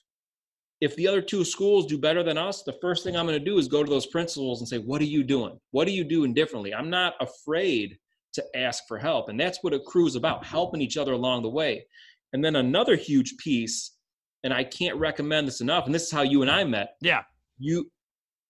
if 0.81 0.95
the 0.95 1.07
other 1.07 1.21
two 1.21 1.45
schools 1.45 1.85
do 1.85 1.97
better 1.97 2.21
than 2.21 2.37
us, 2.37 2.63
the 2.63 2.77
first 2.81 3.03
thing 3.03 3.15
I'm 3.15 3.25
going 3.25 3.39
to 3.39 3.43
do 3.43 3.57
is 3.57 3.67
go 3.67 3.83
to 3.83 3.89
those 3.89 4.07
principals 4.07 4.59
and 4.59 4.67
say, 4.67 4.77
what 4.77 5.01
are 5.01 5.05
you 5.05 5.23
doing? 5.23 5.57
What 5.71 5.87
are 5.87 5.91
you 5.91 6.03
doing 6.03 6.33
differently? 6.33 6.73
I'm 6.73 6.89
not 6.89 7.13
afraid 7.21 7.97
to 8.33 8.43
ask 8.55 8.83
for 8.87 8.97
help. 8.97 9.29
And 9.29 9.39
that's 9.39 9.59
what 9.61 9.73
a 9.73 9.79
crew 9.79 10.05
is 10.05 10.15
about, 10.15 10.45
helping 10.45 10.81
each 10.81 10.97
other 10.97 11.13
along 11.13 11.43
the 11.43 11.49
way. 11.49 11.85
And 12.33 12.43
then 12.43 12.57
another 12.57 12.95
huge 12.97 13.37
piece, 13.37 13.95
and 14.43 14.53
I 14.53 14.65
can't 14.65 14.97
recommend 14.97 15.47
this 15.47 15.61
enough. 15.61 15.85
And 15.85 15.95
this 15.95 16.03
is 16.03 16.11
how 16.11 16.23
you 16.23 16.41
and 16.41 16.51
I 16.51 16.65
met. 16.65 16.95
Yeah. 17.01 17.21
You, 17.57 17.89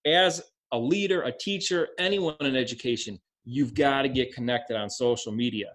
as 0.05 0.41
a 0.71 0.79
leader, 0.79 1.21
a 1.21 1.31
teacher, 1.31 1.89
anyone 1.99 2.35
in 2.39 2.55
education, 2.55 3.19
you've 3.43 3.75
got 3.75 4.01
to 4.01 4.09
get 4.09 4.33
connected 4.33 4.75
on 4.75 4.89
social 4.89 5.31
media. 5.31 5.67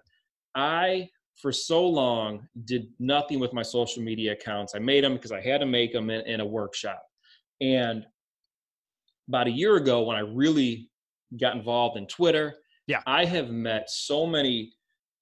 I, 0.53 1.09
for 1.41 1.51
so 1.51 1.85
long, 1.85 2.47
did 2.65 2.87
nothing 2.99 3.39
with 3.39 3.53
my 3.53 3.63
social 3.63 4.03
media 4.03 4.33
accounts. 4.33 4.75
I 4.75 4.79
made 4.79 5.03
them 5.03 5.13
because 5.13 5.31
I 5.31 5.41
had 5.41 5.59
to 5.61 5.65
make 5.65 5.91
them 5.91 6.09
in, 6.09 6.21
in 6.21 6.39
a 6.39 6.45
workshop. 6.45 7.03
And 7.59 8.05
about 9.27 9.47
a 9.47 9.51
year 9.51 9.77
ago, 9.77 10.03
when 10.03 10.17
I 10.17 10.21
really 10.21 10.89
got 11.39 11.55
involved 11.55 11.97
in 11.97 12.07
Twitter, 12.07 12.55
yeah, 12.87 13.01
I 13.05 13.25
have 13.25 13.49
met 13.49 13.89
so 13.89 14.25
many 14.25 14.73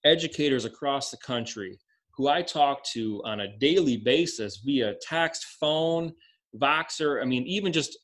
educators 0.05 0.65
across 0.65 1.11
the 1.11 1.17
country 1.17 1.79
who 2.15 2.27
I 2.27 2.41
talk 2.41 2.83
to 2.93 3.21
on 3.25 3.41
a 3.41 3.57
daily 3.59 3.97
basis 3.97 4.61
via 4.65 4.95
text, 5.01 5.45
phone, 5.59 6.11
Voxer. 6.55 7.21
I 7.21 7.25
mean, 7.25 7.45
even 7.45 7.71
just 7.71 7.97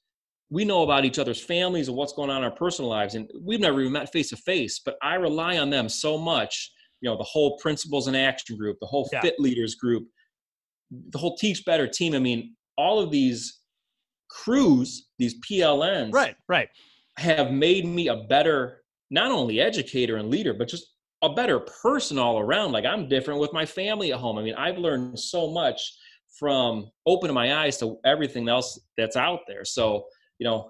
we 0.50 0.64
know 0.64 0.84
about 0.84 1.06
each 1.06 1.20
other's 1.20 1.42
families 1.42 1.88
and 1.88 1.98
what's 1.98 2.14
going 2.14 2.30
on 2.30 2.38
in 2.38 2.44
our 2.44 2.56
personal 2.56 2.90
lives, 2.90 3.16
and 3.16 3.30
we've 3.42 3.60
never 3.60 3.82
even 3.82 3.94
met 3.94 4.12
face 4.12 4.30
to 4.30 4.38
face. 4.38 4.80
But 4.80 4.96
I 5.02 5.16
rely 5.16 5.58
on 5.58 5.70
them 5.70 5.90
so 5.90 6.18
much. 6.18 6.72
You 7.06 7.12
know, 7.12 7.18
the 7.18 7.24
whole 7.24 7.56
principals 7.58 8.08
and 8.08 8.18
action 8.18 8.58
group, 8.58 8.80
the 8.82 8.88
whole 8.88 9.08
Yeah. 9.14 9.22
fit 9.22 9.40
leaders 9.40 9.76
group, 9.76 10.08
the 10.90 11.20
whole 11.20 11.38
teach 11.38 11.64
better 11.64 11.88
team. 11.88 12.16
I 12.16 12.20
mean, 12.20 12.56
all 12.80 12.98
of 13.00 13.12
these 13.12 13.60
crews, 14.28 15.08
these 15.20 15.36
PLNs, 15.48 16.14
Right. 16.14 16.36
Right. 16.48 16.68
have 17.18 17.52
made 17.52 17.86
me 17.86 18.08
a 18.08 18.24
better 18.24 18.84
not 19.12 19.30
only 19.32 19.62
educator 19.62 20.18
and 20.18 20.32
leader 20.32 20.52
but 20.54 20.68
just 20.68 20.96
a 21.22 21.30
better 21.32 21.60
person 21.60 22.18
all 22.18 22.40
around 22.40 22.72
like 22.74 22.84
i'm 22.86 23.08
different 23.08 23.40
with 23.40 23.54
my 23.54 23.66
family 23.66 24.12
at 24.12 24.20
home 24.20 24.38
i 24.38 24.42
mean 24.44 24.56
i've 24.56 24.78
learned 24.80 25.18
so 25.18 25.50
much 25.50 25.80
from 26.40 26.90
opening 27.06 27.34
my 27.36 27.54
eyes 27.64 27.78
to 27.78 27.98
everything 28.04 28.50
else 28.50 28.78
that's 28.98 29.16
out 29.16 29.42
there 29.48 29.64
so 29.64 30.04
you 30.40 30.44
know 30.46 30.70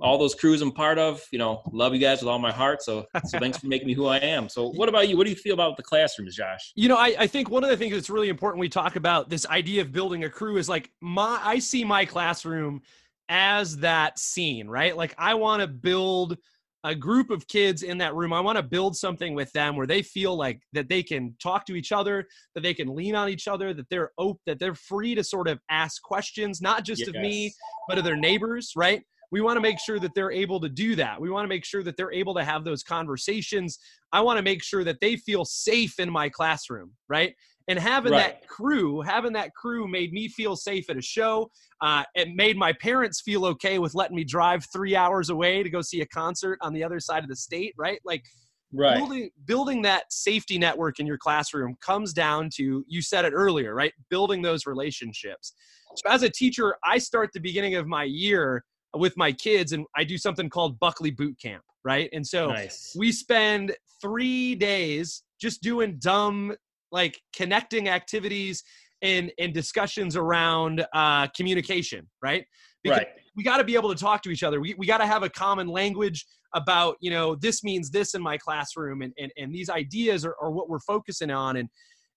all 0.00 0.16
those 0.18 0.34
crews 0.34 0.62
i'm 0.62 0.70
part 0.70 0.98
of 0.98 1.22
you 1.32 1.38
know 1.38 1.62
love 1.72 1.92
you 1.92 2.00
guys 2.00 2.20
with 2.20 2.28
all 2.28 2.38
my 2.38 2.52
heart 2.52 2.82
so 2.82 3.04
so 3.26 3.38
thanks 3.38 3.58
for 3.58 3.66
making 3.66 3.86
me 3.86 3.94
who 3.94 4.06
i 4.06 4.18
am 4.18 4.48
so 4.48 4.70
what 4.70 4.88
about 4.88 5.08
you 5.08 5.16
what 5.16 5.24
do 5.24 5.30
you 5.30 5.36
feel 5.36 5.54
about 5.54 5.76
the 5.76 5.82
classrooms 5.82 6.36
josh 6.36 6.72
You 6.74 6.88
know, 6.88 6.96
I, 6.96 7.14
I 7.18 7.26
think 7.26 7.50
one 7.50 7.64
of 7.64 7.70
the 7.70 7.76
things 7.76 7.92
that's 7.92 8.08
really 8.08 8.28
important 8.28 8.60
we 8.60 8.68
talk 8.68 8.96
about 8.96 9.28
this 9.28 9.46
idea 9.46 9.82
of 9.82 9.92
building 9.92 10.24
a 10.24 10.30
crew 10.30 10.56
is 10.56 10.68
like 10.68 10.90
my 11.00 11.40
I 11.42 11.58
see 11.58 11.84
my 11.84 12.04
classroom 12.04 12.82
as 13.28 13.76
that 13.78 14.18
scene, 14.18 14.68
right? 14.68 14.96
Like 14.96 15.14
I 15.18 15.34
want 15.34 15.60
to 15.60 15.66
build 15.66 16.38
a 16.84 16.94
group 16.94 17.30
of 17.30 17.48
kids 17.48 17.82
in 17.82 17.98
that 17.98 18.14
room. 18.14 18.32
I 18.32 18.40
want 18.40 18.56
to 18.56 18.62
build 18.62 18.96
something 18.96 19.34
with 19.34 19.52
them 19.52 19.74
where 19.74 19.86
they 19.86 20.02
feel 20.02 20.36
like 20.36 20.62
that 20.72 20.88
they 20.88 21.02
can 21.02 21.34
talk 21.42 21.66
to 21.66 21.74
each 21.74 21.90
other, 21.90 22.26
that 22.54 22.62
they 22.62 22.72
can 22.72 22.94
lean 22.94 23.16
on 23.16 23.28
each 23.28 23.48
other, 23.48 23.74
that 23.74 23.88
they're 23.90 24.12
open, 24.16 24.40
that 24.46 24.60
they're 24.60 24.76
free 24.76 25.14
to 25.16 25.24
sort 25.24 25.48
of 25.48 25.58
ask 25.68 26.00
questions, 26.00 26.62
not 26.62 26.84
just 26.84 27.08
of 27.08 27.14
me, 27.16 27.52
but 27.88 27.98
of 27.98 28.04
their 28.04 28.16
neighbors, 28.16 28.72
right? 28.76 29.02
We 29.30 29.40
want 29.40 29.56
to 29.56 29.60
make 29.60 29.78
sure 29.78 29.98
that 30.00 30.14
they're 30.14 30.32
able 30.32 30.60
to 30.60 30.68
do 30.68 30.96
that. 30.96 31.20
We 31.20 31.30
want 31.30 31.44
to 31.44 31.48
make 31.48 31.64
sure 31.64 31.82
that 31.82 31.96
they're 31.96 32.12
able 32.12 32.34
to 32.34 32.44
have 32.44 32.64
those 32.64 32.82
conversations. 32.82 33.78
I 34.12 34.20
want 34.20 34.38
to 34.38 34.42
make 34.42 34.62
sure 34.62 34.84
that 34.84 35.00
they 35.00 35.16
feel 35.16 35.44
safe 35.44 35.98
in 35.98 36.10
my 36.10 36.28
classroom, 36.28 36.92
right? 37.08 37.34
And 37.68 37.78
having 37.78 38.12
Right. 38.12 38.40
that 38.40 38.48
crew, 38.48 39.02
having 39.02 39.34
that 39.34 39.54
crew 39.54 39.86
made 39.86 40.12
me 40.12 40.28
feel 40.28 40.56
safe 40.56 40.88
at 40.88 40.96
a 40.96 41.02
show. 41.02 41.50
Uh, 41.82 42.04
it 42.14 42.34
made 42.34 42.56
my 42.56 42.72
parents 42.72 43.20
feel 43.20 43.44
okay 43.44 43.78
with 43.78 43.94
letting 43.94 44.16
me 44.16 44.24
drive 44.24 44.64
three 44.72 44.96
hours 44.96 45.28
away 45.28 45.62
to 45.62 45.68
go 45.68 45.82
see 45.82 46.00
a 46.00 46.06
concert 46.06 46.58
on 46.62 46.72
the 46.72 46.82
other 46.82 46.98
side 46.98 47.22
of 47.22 47.28
the 47.28 47.36
state, 47.36 47.74
right? 47.76 48.00
Like 48.04 48.24
right 48.72 48.94
building 48.94 49.30
building 49.46 49.82
that 49.82 50.04
safety 50.12 50.58
network 50.58 51.00
in 51.00 51.06
your 51.06 51.16
classroom 51.18 51.74
comes 51.80 52.12
down 52.12 52.50
to 52.54 52.84
you 52.86 53.00
said 53.00 53.24
it 53.24 53.32
earlier 53.32 53.74
right 53.74 53.92
building 54.10 54.42
those 54.42 54.66
relationships 54.66 55.54
so 55.94 56.10
as 56.10 56.22
a 56.22 56.28
teacher 56.28 56.76
i 56.84 56.98
start 56.98 57.30
the 57.32 57.40
beginning 57.40 57.76
of 57.76 57.86
my 57.86 58.04
year 58.04 58.62
with 58.94 59.16
my 59.16 59.32
kids 59.32 59.72
and 59.72 59.84
i 59.96 60.04
do 60.04 60.16
something 60.16 60.48
called 60.48 60.78
buckley 60.78 61.10
boot 61.10 61.36
camp 61.40 61.62
right 61.84 62.08
and 62.12 62.26
so 62.26 62.48
nice 62.48 62.94
we 62.96 63.12
spend 63.12 63.74
three 64.00 64.54
days 64.54 65.22
just 65.40 65.62
doing 65.62 65.96
dumb 65.98 66.54
like 66.90 67.20
connecting 67.34 67.88
activities 67.88 68.62
and 69.02 69.30
and 69.38 69.52
discussions 69.54 70.16
around 70.16 70.84
uh 70.94 71.26
communication 71.36 72.08
right 72.22 72.44
Because 72.82 72.98
right 72.98 73.08
we 73.38 73.44
got 73.44 73.58
to 73.58 73.64
be 73.64 73.76
able 73.76 73.88
to 73.88 73.94
talk 73.94 74.20
to 74.22 74.30
each 74.30 74.42
other. 74.42 74.60
We, 74.60 74.74
we 74.76 74.84
got 74.84 74.98
to 74.98 75.06
have 75.06 75.22
a 75.22 75.30
common 75.30 75.68
language 75.68 76.26
about, 76.54 76.96
you 77.00 77.10
know, 77.10 77.36
this 77.36 77.62
means 77.62 77.88
this 77.88 78.14
in 78.14 78.20
my 78.20 78.36
classroom 78.36 79.00
and, 79.00 79.12
and, 79.16 79.30
and 79.38 79.54
these 79.54 79.70
ideas 79.70 80.24
are, 80.24 80.34
are 80.42 80.50
what 80.50 80.68
we're 80.68 80.80
focusing 80.80 81.30
on. 81.30 81.56
And, 81.56 81.68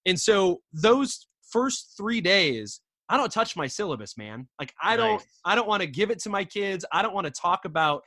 and 0.08 0.20
so 0.20 0.62
those 0.74 1.28
first 1.51 1.94
three 1.96 2.22
days, 2.22 2.82
I 3.12 3.18
don't 3.18 3.32
touch 3.32 3.58
my 3.58 3.68
syllabus, 3.68 4.18
man. 4.18 4.48
Like 4.58 4.74
I 4.82 4.96
don't, 4.96 5.22
I 5.46 5.53
don't 5.53 5.68
want 5.68 5.82
to 5.82 5.88
give 5.88 6.12
it 6.12 6.20
to 6.20 6.30
my 6.30 6.46
kids. 6.46 6.86
I 6.94 7.01
don't 7.01 7.13
want 7.13 7.27
to 7.27 7.32
talk 7.32 7.65
about 7.65 8.03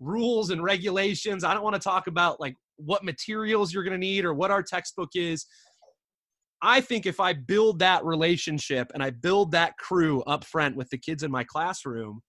rules 0.00 0.48
and 0.48 0.62
regulations. 0.62 1.44
I 1.44 1.52
don't 1.52 1.62
want 1.62 1.74
to 1.74 1.80
talk 1.80 2.06
about 2.06 2.40
like 2.40 2.56
what 2.76 3.04
materials 3.04 3.72
you're 3.74 3.84
going 3.84 3.92
to 3.92 3.98
need 3.98 4.24
or 4.24 4.32
what 4.32 4.50
our 4.50 4.62
textbook 4.62 5.10
is. 5.14 5.44
I 6.62 6.80
think 6.80 7.04
if 7.04 7.20
I 7.20 7.34
build 7.34 7.80
that 7.80 8.02
relationship 8.04 8.90
and 8.94 9.02
I 9.02 9.10
build 9.10 9.52
that 9.52 9.76
crew 9.76 10.22
up 10.22 10.42
front 10.42 10.74
with 10.74 10.88
the 10.88 10.96
kids 10.96 11.22
in 11.22 11.30
my 11.30 11.44
classroom, 11.44 12.22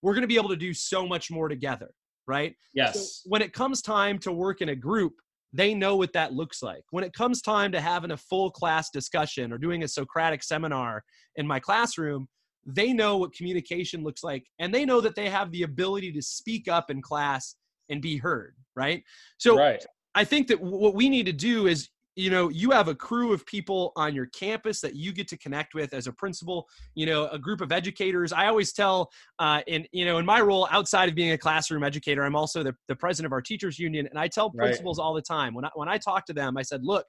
we're 0.00 0.14
going 0.14 0.22
to 0.22 0.28
be 0.28 0.36
able 0.36 0.48
to 0.48 0.56
do 0.56 0.72
so 0.72 1.06
much 1.06 1.30
more 1.30 1.48
together, 1.48 1.90
right? 2.26 2.54
yes 2.72 2.94
So 3.22 3.28
when 3.30 3.42
it 3.42 3.52
comes 3.52 3.82
time 3.82 4.18
to 4.20 4.32
work 4.32 4.62
in 4.62 4.70
a 4.70 4.74
group, 4.74 5.12
they 5.54 5.72
know 5.72 5.96
what 5.96 6.12
that 6.12 6.32
looks 6.32 6.62
like. 6.62 6.82
When 6.90 7.04
it 7.04 7.12
comes 7.12 7.40
time 7.40 7.72
to 7.72 7.80
having 7.80 8.10
a 8.10 8.16
full 8.16 8.50
class 8.50 8.90
discussion 8.90 9.52
or 9.52 9.58
doing 9.58 9.84
a 9.84 9.88
Socratic 9.88 10.42
seminar 10.42 11.02
in 11.36 11.46
my 11.46 11.60
classroom, 11.60 12.26
they 12.66 12.92
know 12.92 13.16
what 13.16 13.34
communication 13.34 14.02
looks 14.02 14.24
like 14.24 14.44
and 14.58 14.74
they 14.74 14.84
know 14.84 15.00
that 15.00 15.14
they 15.14 15.28
have 15.30 15.52
the 15.52 15.62
ability 15.62 16.10
to 16.12 16.22
speak 16.22 16.66
up 16.66 16.90
in 16.90 17.00
class 17.00 17.54
and 17.88 18.02
be 18.02 18.16
heard, 18.16 18.54
right? 18.74 19.02
So 19.38 19.56
right 19.56 19.84
I 20.14 20.24
think 20.24 20.46
that 20.48 20.60
what 20.60 20.94
we 20.94 21.08
need 21.08 21.26
to 21.26 21.32
do 21.32 21.66
is, 21.66 21.88
you 22.16 22.30
know, 22.30 22.48
you 22.48 22.70
have 22.70 22.88
a 22.88 22.94
crew 22.94 23.32
of 23.32 23.44
people 23.46 23.92
on 23.96 24.14
your 24.14 24.26
campus 24.26 24.80
that 24.80 24.94
you 24.94 25.12
get 25.12 25.26
to 25.28 25.38
connect 25.38 25.74
with 25.74 25.92
as 25.92 26.06
a 26.06 26.12
principal, 26.12 26.68
you 26.94 27.06
know, 27.06 27.26
a 27.28 27.38
group 27.38 27.60
of 27.60 27.72
educators. 27.72 28.32
I 28.32 28.46
always 28.46 28.72
tell, 28.72 29.10
uh, 29.38 29.62
in, 29.66 29.86
you 29.92 30.04
know, 30.04 30.18
in 30.18 30.26
my 30.26 30.40
role 30.40 30.68
outside 30.70 31.08
of 31.08 31.14
being 31.14 31.32
a 31.32 31.38
classroom 31.38 31.82
educator, 31.82 32.22
I'm 32.22 32.36
also 32.36 32.62
the, 32.62 32.74
the 32.88 32.94
president 32.94 33.26
of 33.26 33.32
our 33.32 33.42
teachers 33.42 33.78
union. 33.78 34.06
And 34.08 34.18
I 34.18 34.28
tell 34.28 34.52
Right. 34.54 34.66
principals 34.66 34.98
all 34.98 35.14
the 35.14 35.22
time 35.22 35.54
when 35.54 35.64
I, 35.64 35.70
when 35.74 35.88
I 35.88 35.98
talk 35.98 36.26
to 36.26 36.32
them, 36.32 36.56
I 36.56 36.62
said, 36.62 36.84
look, 36.84 37.06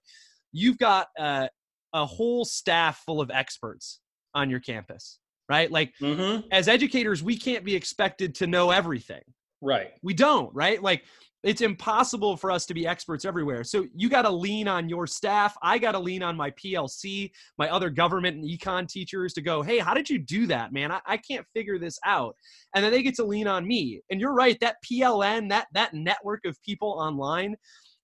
you've 0.51 0.77
got 0.77 1.07
uh, 1.19 1.47
a 1.93 2.05
whole 2.05 2.43
staff 2.45 3.03
full 3.05 3.21
of 3.21 3.29
experts 3.29 3.99
on 4.33 4.49
your 4.49 4.59
campus, 4.59 5.19
right? 5.49 5.69
Like 5.69 5.93
mm-hmm. 6.01 6.47
as 6.51 6.67
educators, 6.67 7.21
we 7.21 7.37
can't 7.37 7.63
be 7.63 7.75
expected 7.75 8.33
to 8.35 8.47
know 8.47 8.71
everything 8.71 9.21
right. 9.65 9.91
We 10.01 10.13
don't 10.13 10.53
right? 10.53 10.81
Like 10.81 11.03
it's 11.45 11.61
impossible 11.61 12.37
for 12.37 12.49
us 12.49 12.65
to 12.65 12.73
be 12.73 12.87
experts 12.87 13.23
everywhere. 13.23 13.63
So 13.63 13.85
you 13.93 14.09
got 14.09 14.23
to 14.23 14.31
lean 14.31 14.67
on 14.67 14.89
your 14.89 15.05
staff. 15.05 15.55
I 15.61 15.77
got 15.77 15.91
to 15.91 15.99
lean 15.99 16.23
on 16.23 16.35
my 16.35 16.51
plc 16.51 17.31
my 17.57 17.69
other 17.69 17.89
government 17.89 18.37
and 18.37 18.45
econ 18.45 18.87
teachers 18.87 19.33
to 19.33 19.41
go 19.41 19.61
hey 19.61 19.77
how 19.77 19.93
did 19.93 20.09
you 20.09 20.17
do 20.17 20.47
that 20.47 20.73
man? 20.73 20.91
I, 20.91 21.01
I 21.05 21.17
can't 21.17 21.45
figure 21.53 21.77
this 21.77 21.99
out. 22.05 22.35
And 22.73 22.83
then 22.83 22.91
they 22.91 23.03
get 23.03 23.15
to 23.15 23.23
lean 23.23 23.47
on 23.47 23.67
me. 23.67 24.01
And 24.09 24.19
you're 24.19 24.33
right 24.33 24.57
that 24.61 24.77
pln 24.85 25.49
that 25.49 25.67
that 25.73 25.93
network 25.93 26.45
of 26.45 26.61
people 26.63 26.89
online 26.89 27.55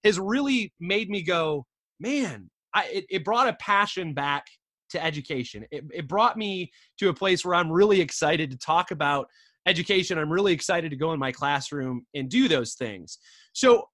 has 0.03 0.20
really 0.20 0.74
made 0.80 1.10
me 1.10 1.24
go 1.24 1.65
man 2.00 2.50
I, 2.74 2.86
it, 2.86 3.06
it 3.10 3.25
brought 3.25 3.50
a 3.50 3.53
passion 3.53 4.13
back 4.13 4.46
to 4.91 5.03
education. 5.03 5.65
It, 5.72 5.84
it 5.94 6.08
brought 6.08 6.38
me 6.38 6.72
to 7.00 7.10
a 7.10 7.13
place 7.13 7.44
where 7.44 7.56
i'm 7.56 7.72
really 7.72 8.01
excited 8.01 8.51
to 8.51 8.58
talk 8.58 8.91
about 8.91 9.27
education 9.65 10.18
i'm 10.18 10.32
really 10.32 10.53
excited 10.53 10.89
to 10.89 10.98
go 10.98 11.13
in 11.13 11.20
my 11.20 11.32
classroom 11.32 12.06
and 12.15 12.30
do 12.30 12.48
those 12.48 12.74
things 12.74 13.20
so 13.53 13.86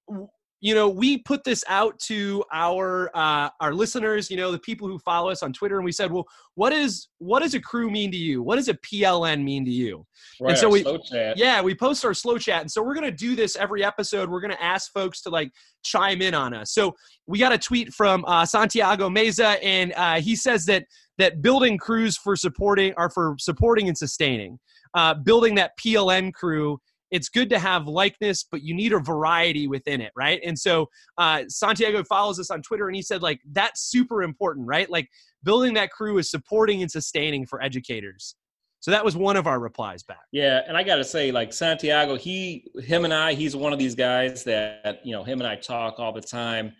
you 0.60 0.74
know 0.74 0.88
we 0.88 1.18
put 1.18 1.44
this 1.44 1.62
out 1.68 1.98
to 1.98 2.42
our 2.52 3.10
uh, 3.14 3.48
our 3.60 3.72
listeners 3.72 4.30
you 4.30 4.36
know 4.36 4.50
the 4.50 4.58
people 4.58 4.88
who 4.88 4.98
follow 4.98 5.30
us 5.30 5.42
on 5.42 5.52
twitter 5.52 5.76
and 5.76 5.84
we 5.84 5.92
said 5.92 6.10
well 6.10 6.26
what 6.54 6.72
is 6.72 7.08
what 7.18 7.40
does 7.40 7.54
a 7.54 7.60
crew 7.60 7.90
mean 7.90 8.10
to 8.10 8.16
you 8.16 8.42
what 8.42 8.56
does 8.56 8.68
a 8.68 8.74
pln 8.74 9.42
mean 9.44 9.64
to 9.64 9.70
you 9.70 10.04
right 10.40 10.50
and 10.50 10.58
so 10.58 10.68
we- 10.68 10.82
slow 10.82 10.98
chat. 10.98 11.36
yeah, 11.36 11.60
we 11.60 11.74
post 11.74 12.04
our 12.04 12.14
slow 12.14 12.38
chat. 12.38 12.62
And 12.62 12.70
so 12.70 12.82
we're 12.82 12.94
going 12.94 13.10
to 13.10 13.16
do 13.16 13.36
this 13.36 13.56
every 13.56 13.84
episode. 13.84 14.28
We're 14.28 14.40
going 14.40 14.52
to 14.52 14.62
ask 14.62 14.92
folks 14.92 15.22
to 15.22 15.30
like 15.30 15.50
chime 15.82 16.22
in 16.22 16.34
on 16.34 16.54
us. 16.54 16.72
So 16.72 16.94
we 17.26 17.38
got 17.38 17.52
a 17.52 17.58
tweet 17.58 17.92
from 17.92 18.24
uh, 18.26 18.44
Santiago 18.44 19.08
Meza, 19.08 19.58
and 19.62 19.92
uh, 19.96 20.20
he 20.20 20.36
says 20.36 20.64
that 20.66 20.84
that 21.18 21.42
building 21.42 21.78
crews 21.78 22.16
for 22.16 22.36
supporting 22.36 22.94
are 22.96 23.10
for 23.10 23.36
supporting 23.38 23.88
and 23.88 23.98
sustaining. 23.98 24.58
Uh, 24.94 25.14
building 25.14 25.54
that 25.56 25.72
PLN 25.78 26.32
crew, 26.32 26.80
it's 27.10 27.28
good 27.28 27.50
to 27.50 27.58
have 27.58 27.86
likeness, 27.86 28.44
but 28.50 28.62
you 28.62 28.74
need 28.74 28.92
a 28.92 28.98
variety 28.98 29.66
within 29.66 30.00
it, 30.00 30.12
right? 30.16 30.40
And 30.44 30.58
so 30.58 30.88
uh, 31.16 31.42
Santiago 31.48 32.04
follows 32.04 32.38
us 32.38 32.50
on 32.50 32.62
Twitter, 32.62 32.86
and 32.86 32.96
he 32.96 33.02
said 33.02 33.22
like 33.22 33.40
that's 33.52 33.82
super 33.82 34.22
important, 34.22 34.66
right? 34.66 34.88
Like 34.88 35.08
building 35.42 35.74
that 35.74 35.90
crew 35.90 36.18
is 36.18 36.30
supporting 36.30 36.82
and 36.82 36.90
sustaining 36.90 37.46
for 37.46 37.62
educators. 37.62 38.34
So 38.80 38.92
that 38.92 39.04
was 39.04 39.16
one 39.16 39.36
of 39.36 39.46
our 39.48 39.58
replies 39.58 40.04
back. 40.04 40.20
Yeah, 40.30 40.62
and 40.68 40.76
I 40.76 40.84
got 40.84 40.96
to 40.96 41.04
say, 41.04 41.32
like 41.32 41.52
Santiago, 41.52 42.16
he, 42.16 42.70
him, 42.80 43.04
and 43.04 43.12
I, 43.12 43.34
he's 43.34 43.56
one 43.56 43.72
of 43.72 43.78
these 43.78 43.96
guys 43.96 44.44
that 44.44 45.00
you 45.04 45.12
know, 45.12 45.24
him 45.24 45.40
and 45.40 45.48
I 45.48 45.56
talk 45.56 45.98
all 45.98 46.12
the 46.12 46.20
time. 46.20 46.72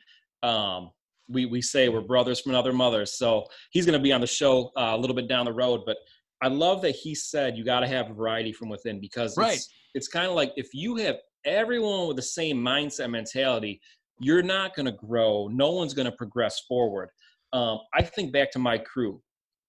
Um, 0.43 0.91
we 1.29 1.47
we 1.47 1.61
say 1.63 1.89
we're 1.89 2.01
brothers 2.01 2.41
from 2.41 2.51
another 2.51 2.73
mother, 2.73 3.05
so 3.07 3.45
he's 3.71 3.85
going 3.87 3.99
to 3.99 4.03
be 4.03 4.13
on 4.13 4.21
the 4.21 4.27
show 4.27 4.71
uh, 4.77 4.93
a 4.95 4.97
little 4.97 5.17
bit 5.17 5.29
down 5.29 5.45
the 5.45 5.53
road. 5.53 5.83
But 5.87 5.97
I 6.43 6.49
love 6.49 6.83
that 6.83 6.93
he 6.93 7.15
said 7.15 7.57
you 7.57 7.65
got 7.65 7.81
to 7.81 7.87
have 7.89 8.09
variety 8.09 8.53
from 8.53 8.69
within 8.69 9.01
because 9.01 9.37
Right. 9.37 9.57
it's, 9.57 9.69
it's 9.95 10.09
kind 10.09 10.27
of 10.27 10.35
like 10.35 10.53
if 10.57 10.69
you 10.73 10.97
have 10.97 11.17
everyone 11.45 12.07
with 12.09 12.17
the 12.17 12.23
same 12.23 12.59
mindset 12.59 13.11
mentality, 13.11 13.81
you're 14.21 14.43
not 14.43 14.75
going 14.75 14.87
to 14.87 14.93
grow. 14.93 15.49
No 15.49 15.73
one's 15.73 15.95
going 15.95 16.07
to 16.07 16.13
progress 16.13 16.61
forward. 16.69 17.11
Um, 17.53 17.79
I 17.95 18.03
think 18.03 18.33
back 18.33 18.51
to 18.53 18.59
my 18.59 18.79
crew. 18.79 19.21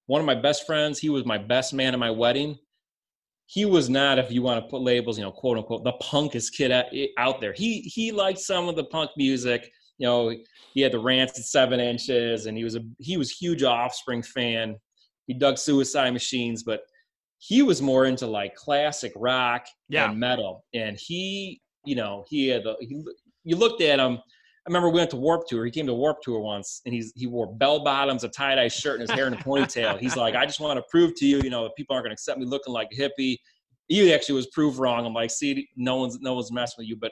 One 0.07 0.19
of 0.19 0.25
my 0.25 0.35
best 0.35 0.65
friends, 0.65 0.99
he 0.99 1.09
was 1.09 1.25
my 1.25 1.37
best 1.37 1.73
man 1.73 1.93
at 1.93 1.99
my 1.99 2.11
wedding. 2.11 2.57
He 3.45 3.65
was 3.65 3.89
not, 3.89 4.19
if 4.19 4.31
you 4.31 4.41
want 4.43 4.63
to 4.63 4.69
put 4.69 4.81
labels, 4.81 5.17
you 5.17 5.23
know, 5.23 5.31
quote 5.31 5.57
unquote, 5.57 5.83
the 5.83 5.93
punkest 5.93 6.53
kid 6.53 6.71
out, 6.71 6.85
out 7.17 7.41
there. 7.41 7.53
He 7.53 7.81
he 7.81 8.11
liked 8.11 8.39
some 8.39 8.69
of 8.69 8.75
the 8.75 8.83
punk 8.83 9.11
music. 9.17 9.71
You 9.99 10.07
know, 10.07 10.33
he 10.73 10.81
had 10.81 10.91
the 10.91 10.99
Rancid 10.99 11.45
Seven 11.45 11.79
Inches, 11.79 12.45
and 12.47 12.57
he 12.57 12.63
was 12.63 12.75
a 12.75 12.81
he 12.99 13.17
was 13.17 13.29
huge 13.29 13.61
Offspring 13.63 14.23
fan. 14.23 14.75
He 15.27 15.33
dug 15.35 15.57
Suicide 15.59 16.11
Machines, 16.11 16.63
but 16.63 16.81
he 17.37 17.61
was 17.61 17.81
more 17.81 18.05
into 18.05 18.25
like 18.25 18.55
classic 18.55 19.13
rock 19.15 19.65
Yeah. 19.87 20.09
and 20.09 20.19
metal. 20.19 20.65
And 20.73 20.97
he, 20.99 21.61
you 21.85 21.95
know, 21.95 22.25
he 22.27 22.47
had 22.47 22.63
the 22.63 22.75
he, 22.79 23.03
you 23.43 23.55
looked 23.55 23.81
at 23.81 23.99
him. 23.99 24.17
I 24.17 24.69
remember 24.69 24.89
we 24.89 24.95
went 24.99 25.09
to 25.11 25.15
Warp 25.17 25.47
Tour. 25.47 25.65
He 25.65 25.71
came 25.71 25.87
to 25.87 25.93
Warp 25.93 26.21
Tour 26.21 26.39
once, 26.39 26.81
and 26.85 26.93
he's 26.93 27.11
he 27.15 27.27
wore 27.27 27.47
bell 27.53 27.83
bottoms, 27.83 28.23
a 28.23 28.29
tie 28.29 28.55
dye 28.55 28.67
shirt, 28.67 28.99
and 28.99 29.09
his 29.09 29.11
hair 29.11 29.27
in 29.27 29.33
a 29.33 29.37
ponytail. 29.37 29.99
He's 29.99 30.15
like, 30.15 30.35
I 30.35 30.45
just 30.45 30.59
want 30.59 30.77
to 30.77 30.83
prove 30.89 31.15
to 31.15 31.25
you, 31.25 31.41
you 31.41 31.49
know, 31.49 31.63
that 31.63 31.75
people 31.75 31.93
aren't 31.95 32.05
going 32.05 32.11
to 32.11 32.13
accept 32.13 32.39
me 32.39 32.45
looking 32.45 32.73
like 32.73 32.89
a 32.93 32.95
hippie. 32.95 33.37
He 33.87 34.13
actually 34.13 34.35
was 34.35 34.47
proved 34.47 34.77
wrong. 34.77 35.05
I'm 35.05 35.13
like, 35.13 35.31
see, 35.31 35.67
no 35.75 35.97
one's 35.97 36.19
no 36.21 36.35
one's 36.35 36.51
messing 36.51 36.75
with 36.79 36.87
you. 36.87 36.95
But 36.95 37.11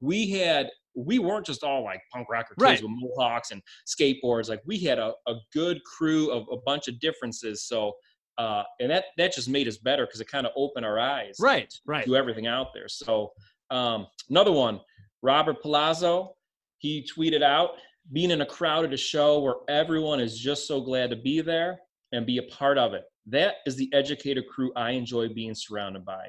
we 0.00 0.30
had 0.30 0.68
we 0.94 1.18
weren't 1.18 1.46
just 1.46 1.62
all 1.62 1.82
like 1.84 2.00
punk 2.12 2.28
rocker 2.30 2.54
kids 2.54 2.62
Right. 2.64 2.82
with 2.82 2.90
mohawks 2.94 3.50
and 3.52 3.62
skateboards. 3.86 4.48
Like 4.48 4.62
we 4.66 4.78
had 4.80 4.98
a, 4.98 5.12
a 5.26 5.34
good 5.52 5.80
crew 5.84 6.30
of 6.30 6.46
a 6.52 6.56
bunch 6.66 6.88
of 6.88 6.98
differences. 7.00 7.64
So 7.64 7.92
uh, 8.38 8.62
and 8.80 8.90
that 8.90 9.04
that 9.18 9.32
just 9.34 9.48
made 9.48 9.68
us 9.68 9.76
better 9.76 10.06
because 10.06 10.20
it 10.20 10.28
kind 10.28 10.46
of 10.46 10.52
opened 10.56 10.86
our 10.86 10.98
eyes 10.98 11.36
Right. 11.38 11.72
Right. 11.84 12.04
to 12.06 12.16
everything 12.16 12.46
out 12.46 12.68
there. 12.72 12.88
So 12.88 13.32
um, 13.70 14.06
another 14.30 14.52
one, 14.52 14.80
Robert 15.22 15.60
Palazzo, 15.62 16.34
he 16.78 17.06
tweeted 17.16 17.42
out, 17.42 17.72
being 18.12 18.30
in 18.30 18.40
a 18.40 18.46
crowd 18.46 18.84
at 18.86 18.92
a 18.94 18.96
show 18.96 19.40
where 19.40 19.56
everyone 19.68 20.18
is 20.20 20.38
just 20.38 20.66
so 20.66 20.80
glad 20.80 21.10
to 21.10 21.16
be 21.16 21.40
there 21.42 21.78
and 22.12 22.24
be 22.26 22.38
a 22.38 22.42
part 22.44 22.78
of 22.78 22.94
it. 22.94 23.04
That 23.26 23.56
is 23.66 23.76
the 23.76 23.88
educator 23.92 24.42
crew 24.42 24.72
I 24.74 24.92
enjoy 24.92 25.28
being 25.28 25.54
surrounded 25.54 26.04
by. 26.04 26.28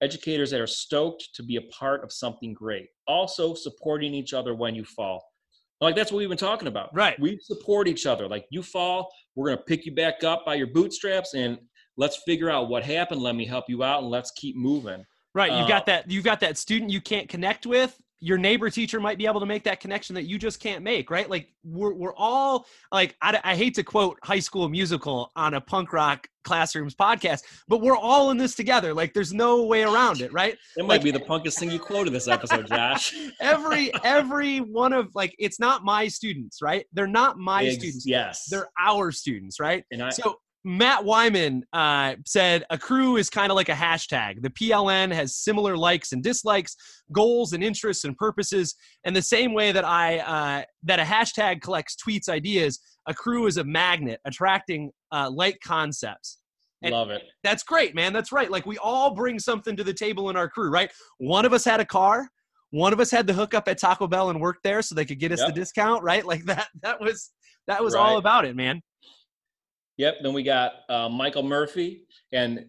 Educators 0.00 0.50
that 0.50 0.60
are 0.60 0.66
stoked 0.66 1.28
to 1.34 1.42
be 1.42 1.56
a 1.56 1.62
part 1.62 2.04
of 2.04 2.12
something 2.12 2.54
great. 2.54 2.86
Also 3.06 3.54
supporting 3.54 4.14
each 4.14 4.32
other 4.32 4.54
when 4.54 4.74
you 4.74 4.84
fall. 4.84 5.24
Like 5.80 5.96
that's 5.96 6.10
what 6.12 6.18
we've 6.18 6.28
been 6.28 6.38
talking 6.38 6.68
about. 6.68 6.90
Right. 6.94 7.18
We 7.20 7.38
support 7.40 7.88
each 7.88 8.06
other. 8.06 8.28
Like 8.28 8.46
you 8.50 8.62
fall, 8.62 9.08
we're 9.34 9.50
gonna 9.50 9.62
pick 9.62 9.86
you 9.86 9.94
back 9.94 10.24
up 10.24 10.44
by 10.44 10.54
your 10.54 10.68
bootstraps 10.68 11.34
and 11.34 11.58
let's 11.96 12.22
figure 12.26 12.50
out 12.50 12.68
what 12.68 12.84
happened. 12.84 13.22
Let 13.22 13.34
me 13.34 13.44
help 13.46 13.64
you 13.68 13.82
out 13.82 14.02
and 14.02 14.10
let's 14.10 14.30
keep 14.32 14.56
moving. 14.56 15.04
Right. 15.34 15.50
You've 15.52 15.62
Uh, 15.62 15.68
got 15.68 15.86
that. 15.86 16.10
You've 16.10 16.24
got 16.24 16.40
that 16.40 16.58
student 16.58 16.90
you 16.90 17.00
can't 17.00 17.28
connect 17.28 17.66
with. 17.66 17.96
Your 18.20 18.36
neighbor 18.38 18.68
teacher 18.68 18.98
might 18.98 19.16
be 19.16 19.26
able 19.26 19.38
to 19.40 19.46
make 19.46 19.62
that 19.64 19.78
connection 19.78 20.14
that 20.16 20.24
you 20.24 20.38
just 20.38 20.58
can't 20.60 20.82
make. 20.82 21.10
Right. 21.10 21.30
Like 21.30 21.52
we're 21.64 21.92
we're 21.94 22.14
all 22.16 22.66
like 22.90 23.14
I, 23.22 23.38
I 23.44 23.54
hate 23.54 23.74
to 23.74 23.84
quote 23.84 24.18
High 24.24 24.40
School 24.40 24.68
Musical 24.68 25.30
on 25.36 25.54
a 25.54 25.60
punk 25.60 25.92
rock 25.92 26.26
classrooms 26.44 26.94
podcast, 26.94 27.42
but 27.68 27.80
we're 27.80 27.96
all 27.96 28.30
in 28.30 28.36
this 28.36 28.54
together. 28.56 28.92
Like 28.92 29.14
there's 29.14 29.32
no 29.32 29.64
way 29.64 29.82
around 29.84 30.20
it. 30.20 30.32
Right. 30.32 30.56
it 30.76 30.82
might 30.82 30.94
Like- 30.96 31.02
be 31.04 31.10
the 31.12 31.20
punkest 31.20 31.58
thing 31.60 31.70
you 31.70 31.78
quoted 31.78 32.12
this 32.12 32.26
episode, 32.26 32.66
Josh. 32.66 33.14
Every 33.40 33.92
every 34.02 34.58
one 34.58 34.92
of 34.92 35.14
like 35.14 35.34
it's 35.38 35.60
not 35.60 35.84
my 35.84 36.08
students. 36.08 36.60
Right. 36.60 36.86
They're 36.92 37.06
not 37.06 37.38
my 37.38 37.64
Ex- 37.66 37.74
students. 37.76 38.06
Yes. 38.06 38.46
They're 38.50 38.68
our 38.80 39.12
students. 39.12 39.60
Right. 39.60 39.84
and 39.92 40.02
I, 40.02 40.10
So 40.10 40.36
Matt 40.64 41.04
Wyman 41.04 41.64
uh, 41.72 42.14
said 42.26 42.64
a 42.70 42.76
crew 42.76 43.16
is 43.16 43.30
kind 43.30 43.50
of 43.50 43.56
like 43.56 43.68
a 43.68 43.74
hashtag. 43.74 44.42
The 44.42 44.50
PLN 44.50 45.12
has 45.12 45.36
similar 45.36 45.76
likes 45.76 46.12
and 46.12 46.22
dislikes, 46.22 46.76
goals 47.12 47.52
and 47.52 47.62
interests 47.62 48.04
and 48.04 48.16
purposes. 48.16 48.74
And 49.04 49.14
the 49.14 49.22
same 49.22 49.54
way 49.54 49.72
that 49.72 49.84
I 49.84 50.18
uh, 50.18 50.64
that 50.84 50.98
a 50.98 51.04
hashtag 51.04 51.62
collects 51.62 51.96
tweets, 51.96 52.28
ideas, 52.28 52.80
a 53.06 53.14
crew 53.14 53.46
is 53.46 53.56
a 53.56 53.64
magnet 53.64 54.20
attracting 54.26 54.90
uh, 55.12 55.30
like 55.32 55.58
concepts. 55.64 56.38
and- 56.82 56.92
love 56.92 57.10
it. 57.10 57.22
That's 57.44 57.62
great, 57.62 57.94
man. 57.94 58.12
That's 58.12 58.32
right. 58.32 58.50
Like 58.50 58.66
we 58.66 58.78
all 58.78 59.14
bring 59.14 59.38
something 59.38 59.76
to 59.76 59.84
the 59.84 59.94
table 59.94 60.28
in 60.28 60.36
our 60.36 60.48
crew, 60.48 60.70
right? 60.70 60.90
One 61.18 61.44
of 61.44 61.52
us 61.52 61.64
had 61.64 61.80
a 61.80 61.84
car. 61.86 62.28
One 62.70 62.92
of 62.92 63.00
us 63.00 63.10
had 63.10 63.26
the 63.26 63.32
hookup 63.32 63.66
at 63.68 63.78
Taco 63.78 64.06
Bell 64.06 64.28
and 64.28 64.40
worked 64.40 64.62
there 64.64 64.82
so 64.82 64.94
they 64.94 65.06
could 65.06 65.18
get 65.20 65.32
us 65.32 65.38
Yep. 65.40 65.48
the 65.48 65.54
discount, 65.54 66.02
right? 66.02 66.24
Like 66.26 66.44
that. 66.44 66.66
That 66.82 67.00
was 67.00 67.30
that 67.68 67.82
was 67.82 67.94
all 67.94 68.18
about 68.18 68.44
it, 68.44 68.54
man. 68.56 68.82
Yep. 69.98 70.18
Then 70.22 70.32
we 70.32 70.42
got 70.42 70.72
uh, 70.88 71.08
Michael 71.08 71.42
Murphy, 71.42 72.04
and 72.32 72.66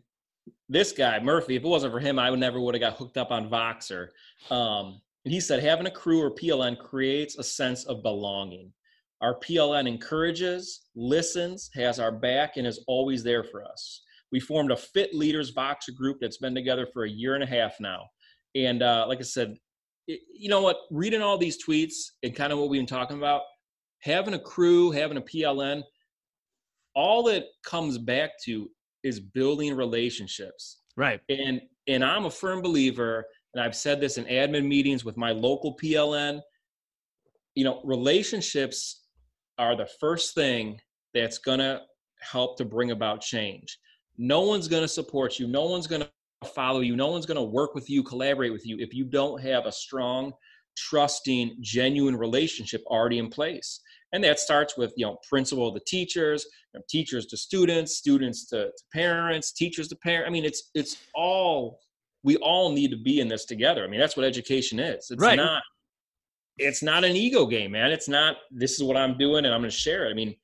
this 0.68 0.92
guy 0.92 1.20
Murphy. 1.20 1.56
If 1.56 1.64
it 1.64 1.68
wasn't 1.68 1.94
for 1.94 2.00
him, 2.00 2.20
I 2.20 2.30
would 2.30 2.40
never 2.40 2.60
would 2.60 2.76
have 2.76 2.82
got 2.82 2.98
hooked 2.98 3.18
up 3.18 3.32
on 3.32 3.50
Voxer. 3.50 4.10
Um, 4.52 5.00
and 5.26 5.34
he 5.34 5.40
said 5.40 5.62
having 5.62 5.86
a 5.86 5.92
crew 5.92 6.22
or 6.22 6.32
PLN 6.32 6.78
creates 6.78 7.38
a 7.38 7.44
sense 7.44 7.86
of 7.86 8.04
belonging. 8.04 8.74
Our 9.22 9.40
PLN 9.40 9.88
encourages, 9.88 10.88
listens, 10.96 11.70
has 11.76 12.00
our 12.00 12.12
back, 12.12 12.58
and 12.58 12.66
is 12.66 12.84
always 12.88 13.24
there 13.24 13.44
for 13.44 13.64
us. 13.64 14.02
We 14.32 14.40
formed 14.40 14.72
a 14.72 14.78
Fit 14.78 15.14
Leaders 15.14 15.54
Voxer 15.54 15.94
group 15.96 16.18
that's 16.22 16.38
been 16.38 16.56
together 16.56 16.88
for 16.94 17.04
a 17.04 17.10
year 17.10 17.36
and 17.36 17.44
a 17.44 17.48
half 17.48 17.76
now. 17.80 18.08
And 18.56 18.82
uh, 18.82 19.06
like 19.08 19.20
I 19.20 19.24
said, 19.24 19.56
it, 20.08 20.22
you 20.34 20.50
know 20.50 20.62
what? 20.62 20.78
Reading 20.90 21.22
all 21.22 21.38
these 21.38 21.64
tweets 21.64 22.12
and 22.24 22.36
kind 22.36 22.54
of 22.54 22.60
what 22.60 22.70
we've 22.70 22.80
been 22.80 22.88
talking 22.88 23.18
about, 23.18 23.42
having 24.00 24.34
a 24.34 24.40
crew, 24.40 24.92
having 24.92 25.18
a 25.18 25.22
PLN, 25.22 25.84
all 27.00 27.30
it 27.30 27.46
comes 27.64 27.98
back 27.98 28.32
to 28.44 28.70
is 29.04 29.20
building 29.20 29.74
relationships. 29.76 30.82
Right. 30.98 31.22
and 31.30 31.62
and 31.88 32.04
i'm 32.04 32.26
a 32.26 32.32
firm 32.32 32.62
believer 32.62 33.26
and 33.54 33.64
i've 33.64 33.76
said 33.76 34.02
this 34.02 34.18
in 34.18 34.26
admin 34.26 34.68
meetings 34.68 35.06
with 35.06 35.16
my 35.16 35.32
local 35.32 35.78
pln 35.82 36.42
you 37.56 37.64
know 37.64 37.80
relationships 37.86 39.06
are 39.58 39.78
the 39.78 39.88
first 40.02 40.36
thing 40.36 40.80
that's 41.14 41.38
going 41.38 41.60
to 41.60 41.82
help 42.22 42.58
to 42.58 42.66
bring 42.66 42.92
about 42.92 43.22
change. 43.22 43.78
No 44.18 44.42
one's 44.42 44.68
going 44.68 44.82
to 44.82 44.88
support 44.88 45.40
you. 45.40 45.48
No 45.48 45.66
one's 45.66 45.88
going 45.88 46.02
to 46.02 46.50
follow 46.50 46.82
you. 46.82 46.96
No 46.96 47.08
one's 47.08 47.26
going 47.26 47.38
to 47.38 47.44
work 47.44 47.76
with 47.76 47.90
you 47.90 48.04
collaborate 48.04 48.52
with 48.52 48.66
you 48.66 48.78
if 48.80 48.94
you 48.94 49.06
don't 49.06 49.42
have 49.42 49.66
a 49.66 49.72
strong 49.72 50.34
trusting 50.78 51.58
genuine 51.62 52.16
relationship 52.16 52.82
already 52.88 53.18
in 53.18 53.30
place 53.30 53.82
and 54.14 54.24
that 54.24 54.40
starts 54.40 54.78
with 54.78 54.94
you 54.98 55.06
know 55.06 55.18
principal 55.28 55.74
to 55.74 55.80
teachers 55.88 56.46
you 56.74 56.80
know, 56.80 56.84
teachers 56.90 57.26
to 57.28 57.38
students 57.38 57.96
students 57.98 58.46
to, 58.48 58.66
to 58.66 58.84
parents 58.94 59.52
teachers 59.52 59.88
to 59.88 59.96
parents 59.98 60.28
i 60.28 60.32
mean 60.32 60.46
it's 60.46 60.72
it's 60.76 60.98
all 61.16 61.80
we 62.24 62.36
all 62.38 62.72
need 62.72 62.92
to 62.92 62.98
be 62.98 63.20
in 63.20 63.28
this 63.28 63.46
together 63.46 63.84
i 63.84 63.88
mean 63.88 64.00
that's 64.00 64.18
what 64.18 64.26
education 64.26 64.80
is 64.80 65.10
it's 65.12 65.22
Right. 65.22 65.38
not 65.38 65.62
it's 66.58 66.84
not 66.84 67.04
an 67.04 67.16
ego 67.16 67.46
game 67.46 67.72
man 67.72 67.92
it's 67.92 68.10
not 68.10 68.38
this 68.52 68.74
is 68.74 68.84
what 68.84 68.98
i'm 68.98 69.18
doing 69.18 69.46
and 69.46 69.54
i'm 69.54 69.62
going 69.62 69.70
to 69.72 69.76
share 69.76 70.08
it 70.08 70.12
i 70.12 70.14
mean 70.14 70.36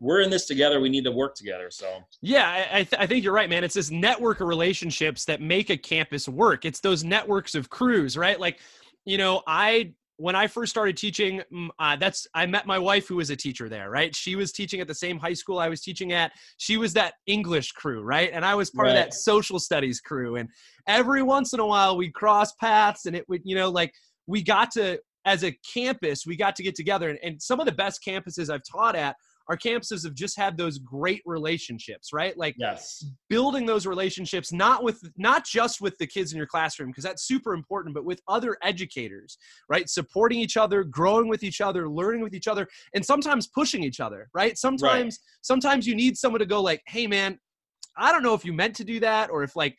we're 0.00 0.20
in 0.20 0.28
this 0.30 0.46
together 0.46 0.80
we 0.80 0.88
need 0.88 1.04
to 1.04 1.12
work 1.12 1.34
together 1.34 1.70
so 1.70 1.86
Yeah, 2.20 2.66
I, 2.70 2.82
th- 2.84 3.00
I 3.00 3.06
think 3.06 3.24
you're 3.24 3.32
right, 3.32 3.48
man. 3.48 3.62
It's 3.64 3.74
this 3.74 3.90
network 3.92 4.40
of 4.40 4.48
relationships 4.48 5.24
that 5.26 5.40
make 5.40 5.70
a 5.70 5.76
campus 5.78 6.28
work. 6.28 6.64
It's 6.64 6.80
those 6.80 7.04
networks 7.04 7.54
of 7.54 7.70
crews, 7.70 8.16
right? 8.18 8.38
Like, 8.38 8.58
you 9.06 9.16
know, 9.18 9.42
I 9.46 9.92
when 10.16 10.36
I 10.36 10.46
first 10.46 10.70
started 10.70 10.96
teaching, 10.96 11.42
mm, 11.52 11.68
uh, 11.78 11.96
that's 11.96 12.26
I 12.34 12.46
met 12.46 12.66
my 12.66 12.78
wife 12.78 13.08
who 13.08 13.16
was 13.16 13.30
a 13.30 13.36
teacher 13.36 13.68
there, 13.68 13.90
right? 13.90 14.14
She 14.14 14.36
was 14.36 14.52
teaching 14.52 14.80
at 14.80 14.86
the 14.86 14.94
same 14.94 15.18
high 15.18 15.32
school 15.32 15.58
I 15.58 15.68
was 15.68 15.80
teaching 15.80 16.12
at. 16.12 16.32
She 16.56 16.76
was 16.76 16.92
that 16.94 17.14
English 17.26 17.72
crew, 17.72 18.02
right? 18.02 18.30
And 18.32 18.44
I 18.44 18.54
was 18.54 18.70
part 18.70 18.88
of 18.88 18.94
that 18.94 19.14
social 19.14 19.58
studies 19.58 20.00
crew. 20.00 20.36
And 20.36 20.48
every 20.86 21.22
once 21.22 21.52
in 21.52 21.60
a 21.60 21.66
while, 21.66 21.96
we 21.96 22.10
cross 22.10 22.52
paths, 22.52 23.06
and 23.06 23.16
it 23.16 23.28
would, 23.28 23.40
you 23.44 23.56
know, 23.56 23.70
like 23.70 23.92
we 24.26 24.42
got 24.42 24.70
to 24.72 24.98
as 25.26 25.42
a 25.42 25.56
campus, 25.72 26.26
we 26.26 26.36
got 26.36 26.54
to 26.56 26.62
get 26.62 26.74
together. 26.74 27.08
And, 27.08 27.18
and 27.22 27.42
some 27.42 27.58
of 27.58 27.66
the 27.66 27.72
best 27.72 28.00
campuses 28.06 28.52
I've 28.52 28.62
taught 28.70 28.94
at 28.94 29.16
are 29.48 29.56
campuses 29.56 30.04
have 30.04 30.14
just 30.14 30.36
had 30.38 30.56
those 30.56 30.78
great 30.78 31.22
relationships, 31.26 32.12
right? 32.12 32.36
Like 32.36 32.54
yes. 32.58 33.04
building 33.28 33.66
those 33.66 33.86
relationships 33.86 34.52
not 34.52 34.82
with 34.82 35.02
not 35.16 35.44
just 35.44 35.80
with 35.80 35.96
the 35.98 36.06
kids 36.06 36.32
in 36.32 36.38
your 36.38 36.46
classroom 36.46 36.90
because 36.90 37.04
that's 37.04 37.26
super 37.26 37.54
important 37.54 37.94
but 37.94 38.04
with 38.04 38.20
other 38.28 38.56
educators 38.62 39.38
right? 39.68 39.88
Supporting 39.88 40.38
each 40.38 40.56
other 40.56 40.84
growing 40.84 41.28
with 41.28 41.42
each 41.42 41.60
other 41.60 41.88
learning 41.88 42.22
with 42.22 42.34
each 42.34 42.48
other 42.48 42.66
and 42.94 43.04
sometimes 43.04 43.48
pushing 43.48 43.82
each 43.82 44.00
other 44.00 44.28
right? 44.34 44.56
Sometimes 44.56 45.18
sometimes 45.42 45.86
you 45.86 45.94
need 45.94 46.16
someone 46.16 46.40
to 46.40 46.46
go 46.46 46.60
like 46.60 46.82
hey 46.86 47.06
man 47.06 47.38
i 47.96 48.10
don't 48.10 48.22
know 48.22 48.34
if 48.34 48.44
you 48.44 48.52
meant 48.52 48.74
to 48.74 48.84
do 48.84 48.98
that 48.98 49.30
or 49.30 49.42
if 49.42 49.54
like 49.54 49.76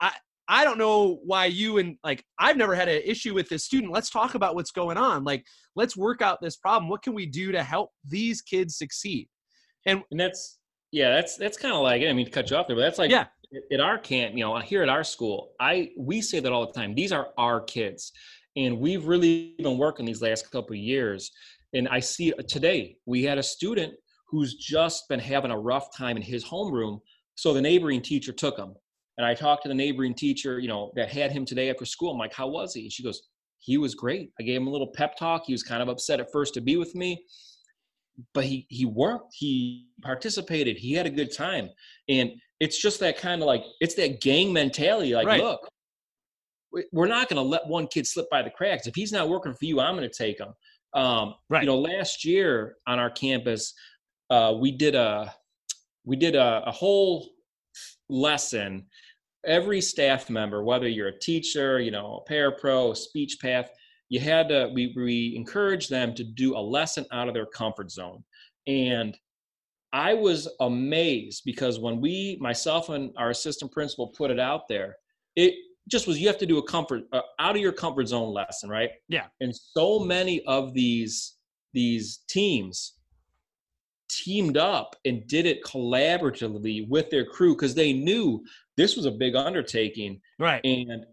i 0.00 0.10
i 0.50 0.64
don't 0.64 0.76
know 0.76 1.20
why 1.24 1.46
you 1.46 1.78
and 1.78 1.96
like 2.04 2.22
i've 2.38 2.56
never 2.58 2.74
had 2.74 2.88
an 2.88 3.00
issue 3.04 3.32
with 3.32 3.48
this 3.48 3.64
student. 3.64 3.92
Let's 3.92 4.10
talk 4.10 4.34
about 4.34 4.54
what's 4.54 4.72
going 4.72 4.98
on. 4.98 5.24
Like 5.24 5.46
let's 5.76 5.96
work 5.96 6.20
out 6.20 6.38
this 6.42 6.56
problem. 6.56 6.90
What 6.90 7.02
can 7.02 7.14
we 7.14 7.24
do 7.24 7.52
to 7.52 7.62
help 7.62 7.90
these 8.04 8.42
kids 8.42 8.76
succeed? 8.76 9.28
And 9.86 10.02
that's 10.10 10.58
yeah 10.92 11.10
that's 11.14 11.36
that's 11.36 11.56
kind 11.56 11.72
of 11.72 11.82
like 11.82 12.02
i 12.02 12.12
mean 12.12 12.26
to 12.26 12.32
cut 12.32 12.50
you 12.50 12.56
off 12.56 12.66
there 12.66 12.74
but 12.76 12.82
that's 12.82 12.98
like 12.98 13.10
Yeah. 13.12 13.26
at- 13.72 13.80
our 13.80 13.96
camp 13.96 14.34
you 14.36 14.40
know 14.44 14.58
here 14.58 14.82
at 14.82 14.88
our 14.88 15.04
school 15.04 15.52
i 15.60 15.90
we 15.96 16.20
say 16.20 16.40
that 16.40 16.52
all 16.52 16.66
the 16.66 16.72
time. 16.72 16.94
These 16.94 17.12
are 17.12 17.28
our 17.38 17.60
kids. 17.60 18.12
And 18.56 18.80
we've 18.80 19.06
really 19.06 19.54
been 19.58 19.78
working 19.78 20.04
these 20.04 20.20
last 20.20 20.50
couple 20.50 20.72
of 20.72 20.78
years. 20.94 21.30
And 21.74 21.88
i 21.88 22.00
see 22.00 22.32
uh, 22.32 22.42
today 22.48 22.96
we 23.06 23.22
had 23.22 23.38
a 23.38 23.42
student 23.42 23.94
who's 24.28 24.54
just 24.54 25.08
been 25.08 25.20
having 25.20 25.52
a 25.52 25.58
rough 25.58 25.88
time 25.96 26.16
in 26.16 26.22
his 26.22 26.44
homeroom 26.44 26.98
So 27.36 27.52
the 27.54 27.62
neighboring 27.62 28.02
teacher 28.02 28.32
took 28.32 28.56
him. 28.58 28.74
And 29.20 29.26
I 29.26 29.34
talked 29.34 29.64
to 29.64 29.68
the 29.68 29.74
neighboring 29.74 30.14
teacher, 30.14 30.58
you 30.60 30.68
know, 30.68 30.92
that 30.96 31.10
had 31.10 31.30
him 31.30 31.44
today 31.44 31.68
after 31.68 31.84
school. 31.84 32.10
I'm 32.10 32.16
like, 32.16 32.32
how 32.32 32.48
was 32.48 32.72
he? 32.72 32.84
And 32.84 32.90
she 32.92 33.02
goes, 33.02 33.20
he 33.58 33.76
was 33.76 33.94
great. 33.94 34.30
I 34.40 34.44
gave 34.44 34.58
him 34.58 34.66
a 34.66 34.70
little 34.70 34.86
pep 34.86 35.14
talk. 35.18 35.42
He 35.44 35.52
was 35.52 35.62
kind 35.62 35.82
of 35.82 35.90
upset 35.90 36.20
at 36.20 36.32
first 36.32 36.54
to 36.54 36.62
be 36.62 36.78
with 36.78 36.94
me, 36.94 37.22
but 38.32 38.44
he 38.44 38.66
he 38.70 38.86
worked. 38.86 39.34
He 39.34 39.88
participated. 40.00 40.78
He 40.78 40.94
had 40.94 41.04
a 41.04 41.10
good 41.10 41.34
time. 41.36 41.68
And 42.08 42.30
it's 42.60 42.80
just 42.80 42.98
that 43.00 43.18
kind 43.18 43.42
of 43.42 43.46
like 43.46 43.62
it's 43.82 43.94
that 43.96 44.22
gang 44.22 44.54
mentality. 44.54 45.14
Like, 45.14 45.26
Right. 45.26 45.42
look, 45.42 45.68
we- 46.72 46.86
we're 46.90 47.06
not 47.06 47.28
going 47.28 47.36
to 47.36 47.42
let 47.46 47.66
one 47.66 47.88
kid 47.88 48.06
slip 48.06 48.30
by 48.30 48.40
the 48.40 48.48
cracks. 48.48 48.86
If 48.86 48.94
he's 48.94 49.12
not 49.12 49.28
working 49.28 49.52
for 49.52 49.66
you, 49.66 49.80
I'm 49.80 49.96
going 49.96 50.08
to 50.08 50.16
take 50.16 50.40
him. 50.40 50.54
Um, 50.94 51.34
Right. 51.50 51.60
You 51.62 51.66
know, 51.66 51.78
last 51.78 52.24
year 52.24 52.76
on 52.86 52.98
our 52.98 53.10
campus, 53.10 53.74
uh, 54.30 54.54
we 54.58 54.72
did 54.72 54.94
a 54.94 55.34
we 56.06 56.16
did 56.16 56.36
a, 56.36 56.62
a 56.64 56.70
whole 56.70 57.28
lesson. 58.08 58.86
Every 59.44 59.80
staff 59.80 60.28
member, 60.28 60.62
whether 60.62 60.88
you're 60.88 61.08
a 61.08 61.18
teacher, 61.18 61.80
you 61.80 61.90
know, 61.90 62.22
a 62.26 62.30
parapro, 62.30 62.92
a 62.92 62.96
speech 62.96 63.38
path, 63.40 63.70
you 64.08 64.20
had 64.20 64.48
to. 64.48 64.70
We 64.74 64.92
we 64.96 65.34
encouraged 65.36 65.88
them 65.88 66.14
to 66.14 66.24
do 66.24 66.56
a 66.56 66.60
lesson 66.60 67.06
out 67.12 67.28
of 67.28 67.34
their 67.34 67.46
comfort 67.46 67.90
zone, 67.90 68.22
and 68.66 69.16
I 69.92 70.14
was 70.14 70.48
amazed 70.60 71.42
because 71.44 71.78
when 71.78 72.00
we, 72.00 72.38
myself 72.40 72.88
and 72.90 73.12
our 73.16 73.30
assistant 73.30 73.72
principal, 73.72 74.08
put 74.08 74.30
it 74.30 74.38
out 74.38 74.68
there, 74.68 74.96
it 75.36 75.54
just 75.88 76.06
was 76.06 76.18
you 76.20 76.28
have 76.28 76.38
to 76.38 76.46
do 76.46 76.58
a 76.58 76.62
comfort 76.62 77.02
uh, 77.12 77.22
out 77.38 77.56
of 77.56 77.62
your 77.62 77.72
comfort 77.72 78.08
zone 78.08 78.32
lesson, 78.32 78.70
right? 78.70 78.90
Yeah. 79.08 79.26
And 79.40 79.54
so 79.54 79.98
many 79.98 80.44
of 80.46 80.74
these 80.74 81.36
these 81.72 82.20
teams 82.28 82.94
teamed 84.10 84.56
up 84.56 84.96
and 85.04 85.26
did 85.26 85.46
it 85.46 85.62
collaboratively 85.64 86.88
with 86.88 87.10
their 87.10 87.24
crew 87.24 87.54
because 87.54 87.74
they 87.74 87.92
knew 87.92 88.42
this 88.76 88.96
was 88.96 89.06
a 89.06 89.10
big 89.10 89.34
undertaking 89.36 90.20
Right. 90.38 90.60
and 90.64 91.04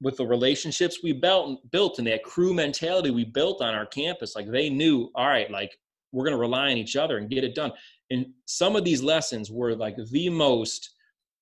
with 0.00 0.16
the 0.16 0.26
relationships 0.26 0.98
we 1.02 1.12
built 1.12 1.60
built 1.70 1.98
and 1.98 2.06
that 2.08 2.24
crew 2.24 2.52
mentality 2.52 3.10
we 3.10 3.24
built 3.24 3.62
on 3.62 3.72
our 3.74 3.86
campus 3.86 4.34
like 4.34 4.50
they 4.50 4.68
knew 4.68 5.10
all 5.14 5.28
right 5.28 5.50
like 5.50 5.70
we're 6.10 6.24
going 6.24 6.34
to 6.36 6.40
rely 6.40 6.70
on 6.72 6.76
each 6.76 6.96
other 6.96 7.18
and 7.18 7.30
get 7.30 7.44
it 7.44 7.54
done 7.54 7.70
and 8.10 8.26
some 8.46 8.74
of 8.76 8.84
these 8.84 9.02
lessons 9.02 9.50
were 9.50 9.74
like 9.76 9.96
the 10.10 10.28
most 10.28 10.90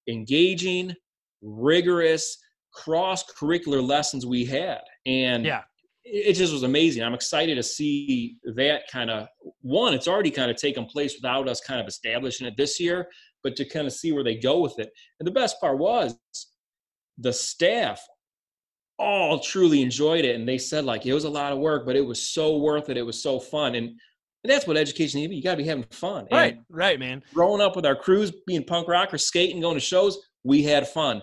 engaging 0.09 0.95
rigorous 1.43 2.37
cross 2.73 3.25
curricular 3.33 3.83
lessons 3.87 4.27
we 4.27 4.45
had 4.45 4.81
and 5.07 5.45
Yeah. 5.45 5.63
It 6.05 6.33
just 6.35 6.53
was 6.53 6.63
amazing. 6.63 7.03
I'm 7.03 7.15
excited 7.15 7.57
to 7.57 7.63
see 7.63 8.39
that 8.57 8.83
kind 8.91 9.11
of 9.11 9.29
one 9.61 9.95
it's 9.95 10.09
already 10.09 10.31
kind 10.31 10.51
of 10.51 10.57
taken 10.57 10.87
place 10.87 11.15
without 11.15 11.49
us 11.49 11.61
kind 11.61 11.81
of 11.81 11.87
establishing 11.87 12.47
it 12.47 12.57
this 12.57 12.81
year 12.81 13.09
but 13.43 13.57
to 13.57 13.65
kind 13.65 13.87
of 13.87 13.93
see 13.93 14.13
where 14.13 14.25
they 14.25 14.37
go 14.37 14.61
with 14.61 14.79
it. 14.79 14.91
And 15.19 15.27
the 15.27 15.33
best 15.33 15.61
part 15.61 15.79
was 15.79 16.17
the 17.19 17.33
staff 17.33 18.03
all 18.99 19.41
truly 19.41 19.81
enjoyed 19.81 20.27
it 20.27 20.37
and 20.37 20.47
they 20.47 20.59
said 20.59 20.85
like 20.85 21.07
it 21.07 21.15
was 21.15 21.25
a 21.25 21.31
lot 21.31 21.53
of 21.53 21.59
work 21.59 21.87
but 21.87 21.97
it 21.97 22.05
was 22.05 22.31
so 22.31 22.59
worth 22.59 22.89
it. 22.89 22.97
It 22.97 23.07
was 23.07 23.23
so 23.23 23.39
fun. 23.39 23.75
And, 23.75 23.89
and 23.89 24.51
that's 24.51 24.67
what 24.67 24.77
education 24.77 25.21
is 25.21 25.31
you 25.31 25.43
got 25.43 25.53
to 25.53 25.57
be 25.59 25.65
having 25.65 25.85
fun. 25.91 26.27
And 26.31 26.33
Right. 26.33 26.59
Right, 26.69 26.99
man. 26.99 27.23
growing 27.35 27.61
up 27.61 27.77
with 27.77 27.87
our 27.87 27.97
crews 27.97 28.33
being 28.47 28.65
punk 28.65 28.89
rock 28.89 29.13
or 29.13 29.19
skating 29.19 29.61
going 29.61 29.77
to 29.77 29.81
shows 29.81 30.19
we 30.45 30.63
had 30.63 30.89
fun. 30.89 31.23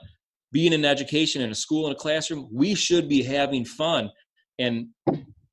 Being 0.51 0.71
in 0.73 0.85
education 0.85 1.41
in 1.41 1.51
a 1.51 1.55
school 1.55 1.87
in 1.87 1.91
a 1.91 1.95
classroom 1.95 2.47
we 2.51 2.73
should 2.73 3.09
be 3.09 3.21
having 3.21 3.65
fun 3.65 4.09
and 4.59 4.87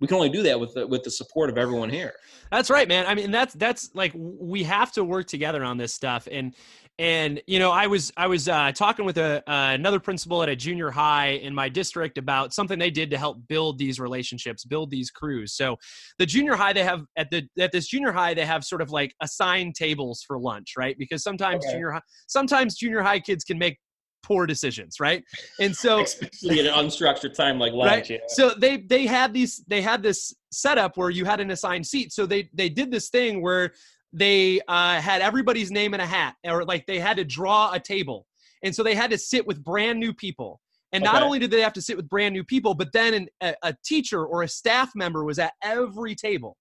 we 0.00 0.06
can 0.06 0.16
only 0.16 0.28
do 0.28 0.42
that 0.42 0.58
with 0.58 0.74
the, 0.74 0.86
with 0.86 1.02
the 1.02 1.10
support 1.10 1.48
of 1.50 1.58
everyone 1.58 1.88
here 1.88 2.14
That's 2.50 2.70
right, 2.70 2.86
man. 2.86 3.06
I 3.06 3.14
mean, 3.14 3.30
that's 3.30 3.54
that's 3.54 3.90
like 3.94 4.12
we 4.14 4.62
have 4.64 4.92
to 4.92 5.04
work 5.04 5.26
together 5.26 5.64
on 5.64 5.76
this 5.76 5.92
stuff. 5.92 6.28
And 6.30 6.54
and 7.00 7.42
you 7.48 7.58
know, 7.58 7.72
I 7.72 7.88
was 7.88 8.12
I 8.16 8.28
was 8.28 8.48
uh, 8.48 8.70
talking 8.72 9.04
with 9.04 9.18
a 9.18 9.42
uh, 9.50 9.72
another 9.72 9.98
principal 9.98 10.42
at 10.42 10.48
a 10.48 10.54
junior 10.54 10.90
high 10.90 11.30
in 11.30 11.52
my 11.52 11.68
district 11.68 12.16
about 12.18 12.54
something 12.54 12.78
they 12.78 12.90
did 12.90 13.10
to 13.10 13.18
help 13.18 13.38
build 13.48 13.78
these 13.78 13.98
relationships, 13.98 14.64
build 14.64 14.90
these 14.90 15.10
crews. 15.10 15.54
So, 15.54 15.76
the 16.18 16.26
junior 16.26 16.54
high 16.54 16.72
they 16.72 16.84
have 16.84 17.02
at 17.16 17.30
the 17.30 17.48
at 17.58 17.72
this 17.72 17.88
junior 17.88 18.12
high 18.12 18.34
they 18.34 18.46
have 18.46 18.64
sort 18.64 18.82
of 18.82 18.90
like 18.90 19.12
assigned 19.20 19.74
tables 19.74 20.22
for 20.24 20.38
lunch, 20.38 20.74
right? 20.78 20.96
Because 20.96 21.24
sometimes 21.24 21.64
Okay. 21.64 21.72
junior 21.72 21.90
high 21.90 22.02
sometimes 22.28 22.76
junior 22.76 23.02
high 23.02 23.20
kids 23.20 23.42
can 23.42 23.58
make 23.58 23.78
poor 24.24 24.46
decisions, 24.46 24.98
right? 24.98 25.22
And 25.60 25.76
so 25.76 26.00
especially 26.02 26.58
at 26.60 26.66
an 26.66 26.72
unstructured 26.74 27.34
time 27.34 27.58
like 27.58 27.72
lunch 27.72 27.90
right 27.90 28.10
yeah. 28.10 28.18
so 28.28 28.50
they 28.58 28.78
they 28.78 29.06
had 29.06 29.32
these 29.32 29.62
they 29.68 29.82
had 29.82 30.02
this 30.02 30.34
setup 30.50 30.96
where 30.96 31.10
you 31.10 31.24
had 31.24 31.40
an 31.40 31.50
assigned 31.50 31.86
seat 31.86 32.12
so 32.12 32.26
they 32.26 32.48
they 32.54 32.68
did 32.68 32.90
this 32.90 33.10
thing 33.10 33.42
where 33.42 33.72
they 34.12 34.60
uh, 34.68 35.00
had 35.00 35.20
everybody's 35.20 35.70
name 35.70 35.92
in 35.94 36.00
a 36.00 36.06
hat 36.06 36.34
or 36.44 36.64
like 36.64 36.86
they 36.86 36.98
had 37.00 37.16
to 37.16 37.24
draw 37.24 37.72
a 37.72 37.80
table 37.80 38.26
and 38.62 38.74
so 38.74 38.82
they 38.82 38.94
had 38.94 39.10
to 39.10 39.18
sit 39.18 39.46
with 39.46 39.62
brand 39.62 39.98
new 39.98 40.14
people 40.14 40.60
and 40.92 41.02
not 41.02 41.16
Okay. 41.16 41.24
only 41.24 41.38
did 41.38 41.50
they 41.50 41.60
have 41.60 41.72
to 41.72 41.82
sit 41.82 41.96
with 41.96 42.08
brand 42.08 42.32
new 42.32 42.44
people 42.44 42.74
but 42.74 42.92
then 42.92 43.14
an, 43.14 43.28
a, 43.42 43.54
a 43.62 43.76
teacher 43.84 44.24
or 44.24 44.42
a 44.42 44.48
staff 44.48 44.90
member 44.94 45.24
was 45.24 45.38
at 45.38 45.52
every 45.62 46.14
table 46.14 46.56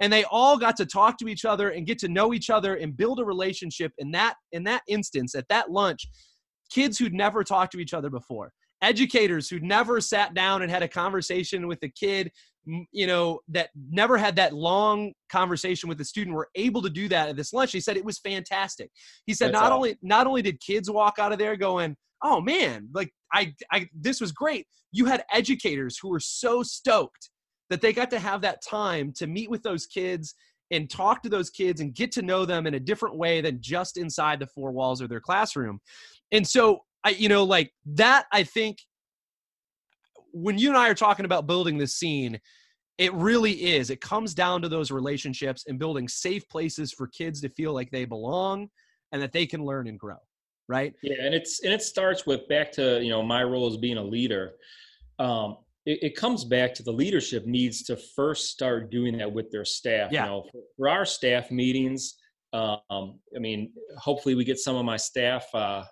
and 0.00 0.12
they 0.12 0.24
all 0.24 0.58
got 0.58 0.76
to 0.76 0.86
talk 0.86 1.18
to 1.18 1.28
each 1.28 1.44
other 1.44 1.70
and 1.70 1.86
get 1.86 1.98
to 1.98 2.08
know 2.08 2.32
each 2.34 2.50
other 2.50 2.74
and 2.76 2.96
build 2.96 3.18
a 3.18 3.24
relationship 3.24 3.92
in 3.98 4.10
that 4.12 4.34
in 4.52 4.64
that 4.64 4.82
instance 4.88 5.34
at 5.34 5.48
that 5.48 5.70
lunch 5.70 6.06
kids 6.70 6.98
who'd 6.98 7.14
never 7.14 7.44
talked 7.44 7.72
to 7.72 7.80
each 7.80 7.94
other 7.94 8.10
before 8.10 8.52
educators 8.82 9.48
who'd 9.48 9.62
never 9.62 10.00
sat 10.00 10.34
down 10.34 10.62
and 10.62 10.70
had 10.70 10.82
a 10.82 10.88
conversation 10.88 11.66
with 11.66 11.82
a 11.82 11.88
kid 11.88 12.30
you 12.92 13.06
know 13.06 13.40
that 13.48 13.70
never 13.90 14.18
had 14.18 14.36
that 14.36 14.52
long 14.52 15.12
conversation 15.30 15.88
with 15.88 15.98
the 15.98 16.04
student 16.04 16.34
were 16.34 16.48
able 16.56 16.82
to 16.82 16.90
do 16.90 17.08
that 17.08 17.28
at 17.28 17.36
this 17.36 17.52
lunch. 17.52 17.72
He 17.72 17.80
said 17.80 17.96
it 17.96 18.04
was 18.04 18.18
fantastic. 18.18 18.90
He 19.26 19.34
said 19.34 19.52
That's 19.52 19.62
not 19.62 19.72
only 19.72 19.96
not 20.02 20.26
only 20.26 20.42
did 20.42 20.60
kids 20.60 20.90
walk 20.90 21.18
out 21.18 21.32
of 21.32 21.38
there 21.38 21.56
going 21.56 21.96
oh 22.22 22.40
man 22.40 22.88
like 22.92 23.12
I, 23.32 23.54
I 23.70 23.88
this 23.94 24.20
was 24.20 24.32
great 24.32 24.66
you 24.90 25.04
had 25.04 25.24
educators 25.32 25.98
who 26.00 26.08
were 26.08 26.20
so 26.20 26.62
stoked 26.62 27.30
that 27.68 27.80
they 27.80 27.92
got 27.92 28.10
to 28.10 28.18
have 28.18 28.40
that 28.40 28.62
time 28.66 29.12
to 29.16 29.26
meet 29.26 29.50
with 29.50 29.62
those 29.62 29.86
kids 29.86 30.34
and 30.70 30.90
talk 30.90 31.22
to 31.22 31.28
those 31.28 31.50
kids 31.50 31.80
and 31.80 31.94
get 31.94 32.10
to 32.12 32.22
know 32.22 32.44
them 32.44 32.66
in 32.66 32.74
a 32.74 32.80
different 32.80 33.16
way 33.16 33.40
than 33.40 33.58
just 33.60 33.96
inside 33.96 34.40
the 34.40 34.46
four 34.46 34.72
walls 34.72 35.00
of 35.00 35.08
their 35.08 35.20
classroom 35.20 35.78
and 36.32 36.46
so 36.46 36.80
i 37.04 37.10
you 37.10 37.28
know 37.28 37.44
like 37.44 37.72
that 37.84 38.26
i 38.32 38.42
think 38.42 38.78
when 40.32 40.58
you 40.58 40.68
and 40.68 40.78
i 40.78 40.88
are 40.88 40.94
talking 40.94 41.24
about 41.24 41.46
building 41.46 41.78
this 41.78 41.96
scene 41.96 42.38
it 42.98 43.12
really 43.14 43.52
is 43.52 43.90
it 43.90 44.00
comes 44.00 44.34
down 44.34 44.62
to 44.62 44.68
those 44.68 44.90
relationships 44.90 45.64
and 45.68 45.78
building 45.78 46.08
safe 46.08 46.48
places 46.48 46.92
for 46.92 47.06
kids 47.06 47.40
to 47.40 47.48
feel 47.50 47.72
like 47.72 47.90
they 47.90 48.04
belong 48.04 48.68
and 49.12 49.22
that 49.22 49.32
they 49.32 49.46
can 49.46 49.64
learn 49.64 49.86
and 49.86 49.98
grow 49.98 50.16
right 50.68 50.94
Yeah, 51.02 51.22
and 51.24 51.34
it's 51.34 51.62
and 51.62 51.72
it 51.72 51.82
starts 51.82 52.26
with 52.26 52.48
back 52.48 52.72
to 52.72 53.00
you 53.02 53.10
know 53.10 53.22
my 53.22 53.42
role 53.42 53.66
as 53.66 53.76
being 53.76 53.98
a 53.98 54.02
leader. 54.02 54.54
Um, 55.18 55.58
it, 55.84 56.02
it 56.02 56.16
comes 56.16 56.44
back 56.44 56.74
to 56.74 56.82
the 56.82 56.92
leadership 56.92 57.46
needs 57.46 57.82
to 57.84 57.96
first 57.96 58.50
start 58.50 58.90
doing 58.90 59.16
that 59.18 59.32
with 59.32 59.50
their 59.50 59.64
staff. 59.64 60.10
Yeah. 60.12 60.24
You 60.24 60.30
know, 60.30 60.44
for, 60.50 60.60
for 60.76 60.88
our 60.88 61.04
staff 61.04 61.50
meetings, 61.50 62.16
um, 62.52 63.20
I 63.34 63.38
mean, 63.38 63.72
hopefully 63.96 64.34
we 64.34 64.44
get 64.44 64.58
some 64.58 64.76
of 64.76 64.84
my 64.84 64.96
staff 64.96 65.46
uh, 65.54 65.84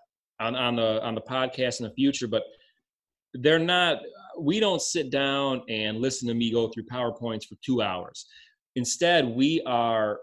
on 0.45 0.55
on 0.57 0.77
the 0.77 1.03
on 1.05 1.15
the 1.15 1.21
podcast 1.21 1.81
in 1.81 1.87
the 1.87 1.95
future, 1.95 2.29
but 2.29 2.43
they're 3.35 3.59
not. 3.59 3.99
We 4.39 4.61
don't 4.61 4.83
sit 4.83 5.11
down 5.11 5.63
and 5.69 5.99
listen 5.99 6.29
to 6.29 6.35
me 6.35 6.51
go 6.53 6.69
through 6.69 6.85
powerpoints 6.85 7.47
for 7.47 7.57
two 7.65 7.83
hours. 7.83 8.27
Instead, 8.77 9.27
we 9.27 9.63
are 9.67 10.19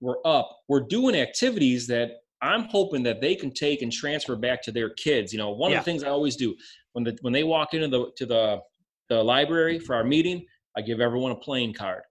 we're 0.00 0.18
up. 0.24 0.56
We're 0.68 0.80
doing 0.80 1.16
activities 1.16 1.86
that 1.88 2.10
I'm 2.40 2.64
hoping 2.64 3.02
that 3.02 3.20
they 3.20 3.34
can 3.34 3.50
take 3.50 3.82
and 3.82 3.90
transfer 3.92 4.36
back 4.36 4.62
to 4.62 4.72
their 4.72 4.90
kids. 4.90 5.32
You 5.32 5.38
know, 5.40 5.50
one 5.50 5.72
Yeah. 5.72 5.78
of 5.78 5.84
the 5.84 5.90
things 5.90 6.04
I 6.04 6.08
always 6.08 6.36
do 6.36 6.54
when 6.92 7.04
the 7.04 7.18
when 7.22 7.32
they 7.32 7.44
walk 7.44 7.74
into 7.74 7.88
the 7.88 8.12
to 8.16 8.26
the 8.26 8.60
the 9.08 9.22
library 9.22 9.78
for 9.78 9.94
our 9.96 10.04
meeting, 10.04 10.44
I 10.76 10.82
give 10.82 11.00
everyone 11.00 11.32
a 11.32 11.36
playing 11.36 11.74
card. 11.74 12.02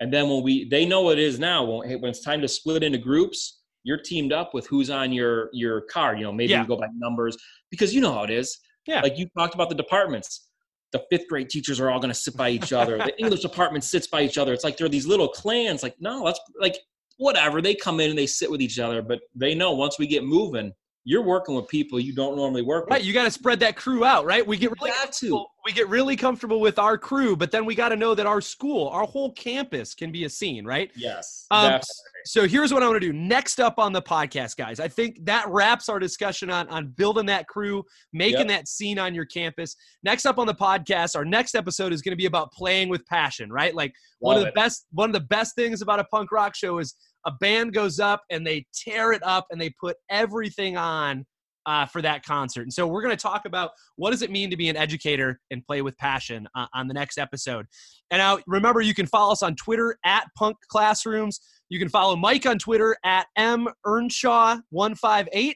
And 0.00 0.12
then 0.12 0.28
when 0.28 0.42
we 0.42 0.68
they 0.68 0.84
know 0.84 1.02
what 1.02 1.18
it 1.18 1.24
is 1.24 1.38
now, 1.38 1.64
when, 1.64 2.00
when 2.00 2.10
it's 2.10 2.20
time 2.20 2.40
to 2.42 2.48
split 2.48 2.82
into 2.82 2.98
groups, 2.98 3.61
you're 3.84 4.00
teamed 4.00 4.32
up 4.32 4.54
with 4.54 4.66
who's 4.66 4.90
on 4.90 5.12
your 5.12 5.48
your 5.52 5.82
card. 5.82 6.18
You 6.18 6.24
know, 6.24 6.32
maybe 6.32 6.52
Yeah. 6.52 6.62
you 6.62 6.68
go 6.68 6.76
by 6.76 6.88
numbers 6.96 7.36
because 7.70 7.94
you 7.94 8.00
know 8.00 8.12
how 8.12 8.22
it 8.24 8.30
is. 8.30 8.58
Yeah. 8.86 9.00
Like 9.00 9.18
you 9.18 9.28
talked 9.36 9.54
about 9.54 9.68
the 9.68 9.74
departments. 9.74 10.48
The 10.92 11.02
fifth 11.10 11.26
grade 11.28 11.48
teachers 11.48 11.80
are 11.80 11.90
all 11.90 11.98
going 12.00 12.10
to 12.10 12.14
sit 12.14 12.36
by 12.36 12.50
each 12.50 12.72
other. 12.72 12.98
the 12.98 13.18
English 13.18 13.40
department 13.40 13.82
sits 13.82 14.06
by 14.06 14.22
each 14.22 14.36
other. 14.36 14.52
It's 14.52 14.64
like 14.64 14.76
they're 14.76 14.88
these 14.90 15.06
little 15.06 15.28
clans. 15.28 15.82
Like 15.82 15.96
no, 16.00 16.22
let's 16.22 16.38
like 16.60 16.76
whatever. 17.16 17.62
They 17.62 17.74
come 17.74 17.98
in 18.00 18.10
and 18.10 18.18
they 18.18 18.26
sit 18.26 18.50
with 18.50 18.60
each 18.60 18.78
other, 18.78 19.00
but 19.02 19.20
they 19.34 19.54
know 19.54 19.72
once 19.72 19.98
we 19.98 20.06
get 20.06 20.24
moving, 20.24 20.72
you're 21.04 21.22
working 21.22 21.54
with 21.54 21.66
people 21.68 21.98
you 21.98 22.14
don't 22.14 22.36
normally 22.36 22.62
work 22.62 22.84
right 22.84 22.90
with. 22.90 22.98
Right, 23.00 23.04
you 23.04 23.12
got 23.12 23.24
to 23.24 23.30
spread 23.30 23.58
that 23.60 23.76
crew 23.76 24.04
out 24.04 24.24
right 24.24 24.46
we 24.46 24.56
get 24.56 24.70
really 24.80 24.90
got 24.90 25.00
to. 25.00 25.06
comfortable- 25.28 25.48
we 25.64 25.70
get 25.72 25.88
really 25.88 26.16
comfortable 26.16 26.60
with 26.60 26.78
our 26.78 26.98
crew 26.98 27.36
but 27.36 27.50
then 27.52 27.64
we 27.64 27.74
got 27.76 27.90
to 27.90 27.96
know 27.96 28.14
that 28.16 28.26
our 28.26 28.40
school 28.40 28.88
our 28.88 29.04
whole 29.04 29.32
campus 29.32 29.94
can 29.94 30.10
be 30.10 30.24
a 30.24 30.28
scene 30.28 30.64
right 30.64 30.90
Yes. 30.96 31.46
Um, 31.52 31.80
so 32.24 32.46
here's 32.46 32.72
what 32.72 32.82
I 32.84 32.88
want 32.88 33.00
to 33.02 33.06
do. 33.06 33.12
Next 33.12 33.58
up 33.58 33.78
on 33.80 33.92
the 33.92 34.00
podcast, 34.00 34.56
guys, 34.56 34.78
I 34.78 34.86
think 34.86 35.24
that 35.24 35.48
wraps 35.48 35.88
our 35.88 35.98
discussion 35.98 36.50
on, 36.50 36.68
on 36.68 36.86
building 36.88 37.26
that 37.26 37.48
crew, 37.48 37.84
making 38.12 38.38
Yep. 38.40 38.48
that 38.48 38.68
scene 38.68 38.96
on 39.00 39.12
your 39.12 39.24
campus. 39.24 39.74
Next 40.04 40.24
up 40.24 40.38
on 40.38 40.46
the 40.46 40.54
podcast, 40.54 41.16
our 41.16 41.24
next 41.24 41.56
episode 41.56 41.92
is 41.92 42.00
going 42.00 42.12
to 42.12 42.16
be 42.16 42.26
about 42.26 42.52
playing 42.52 42.88
with 42.88 43.04
passion, 43.06 43.50
right? 43.52 43.74
Like 43.74 43.92
one 44.20 44.36
of 44.36 44.42
Love 44.42 44.46
the 44.46 44.48
it. 44.50 44.54
best 44.54 44.86
one 44.92 45.08
of 45.10 45.14
the 45.14 45.20
best 45.20 45.56
things 45.56 45.82
about 45.82 45.98
a 45.98 46.04
punk 46.04 46.30
rock 46.30 46.54
show 46.54 46.78
is 46.78 46.94
a 47.26 47.32
band 47.40 47.72
goes 47.72 48.00
up 48.00 48.22
and 48.30 48.46
they 48.46 48.66
tear 48.74 49.12
it 49.12 49.22
up 49.22 49.46
and 49.50 49.60
they 49.60 49.70
put 49.80 49.96
everything 50.10 50.76
on 50.76 51.24
uh, 51.66 51.86
for 51.86 52.02
that 52.02 52.24
concert. 52.24 52.62
And 52.62 52.72
so 52.72 52.86
we're 52.86 53.02
going 53.02 53.16
to 53.16 53.22
talk 53.22 53.44
about 53.46 53.70
what 53.96 54.10
does 54.10 54.22
it 54.22 54.30
mean 54.30 54.50
to 54.50 54.56
be 54.56 54.68
an 54.68 54.76
educator 54.76 55.40
and 55.50 55.64
play 55.64 55.82
with 55.82 55.96
passion 55.98 56.48
uh, 56.56 56.66
on 56.74 56.88
the 56.88 56.94
next 56.94 57.18
episode. 57.18 57.66
And 58.10 58.18
now 58.18 58.38
remember, 58.46 58.80
you 58.80 58.94
can 58.94 59.06
follow 59.06 59.32
us 59.32 59.42
on 59.42 59.54
Twitter 59.56 59.96
at 60.04 60.26
Punk 60.36 60.56
Classrooms. 60.68 61.40
You 61.68 61.78
can 61.78 61.88
follow 61.88 62.16
Mike 62.16 62.46
on 62.46 62.58
Twitter 62.58 62.96
at 63.04 63.26
M 63.36 63.68
Earnshaw158. 63.86 65.54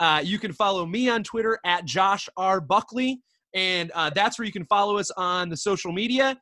Uh, 0.00 0.22
you 0.24 0.38
can 0.38 0.52
follow 0.52 0.86
me 0.86 1.08
on 1.08 1.24
Twitter 1.24 1.58
at 1.64 1.84
Josh 1.84 2.28
R. 2.36 2.60
Buckley. 2.60 3.20
And 3.54 3.90
uh, 3.94 4.10
that's 4.14 4.38
where 4.38 4.46
you 4.46 4.52
can 4.52 4.66
follow 4.66 4.98
us 4.98 5.10
on 5.16 5.48
the 5.48 5.56
social 5.56 5.92
media. 5.92 6.38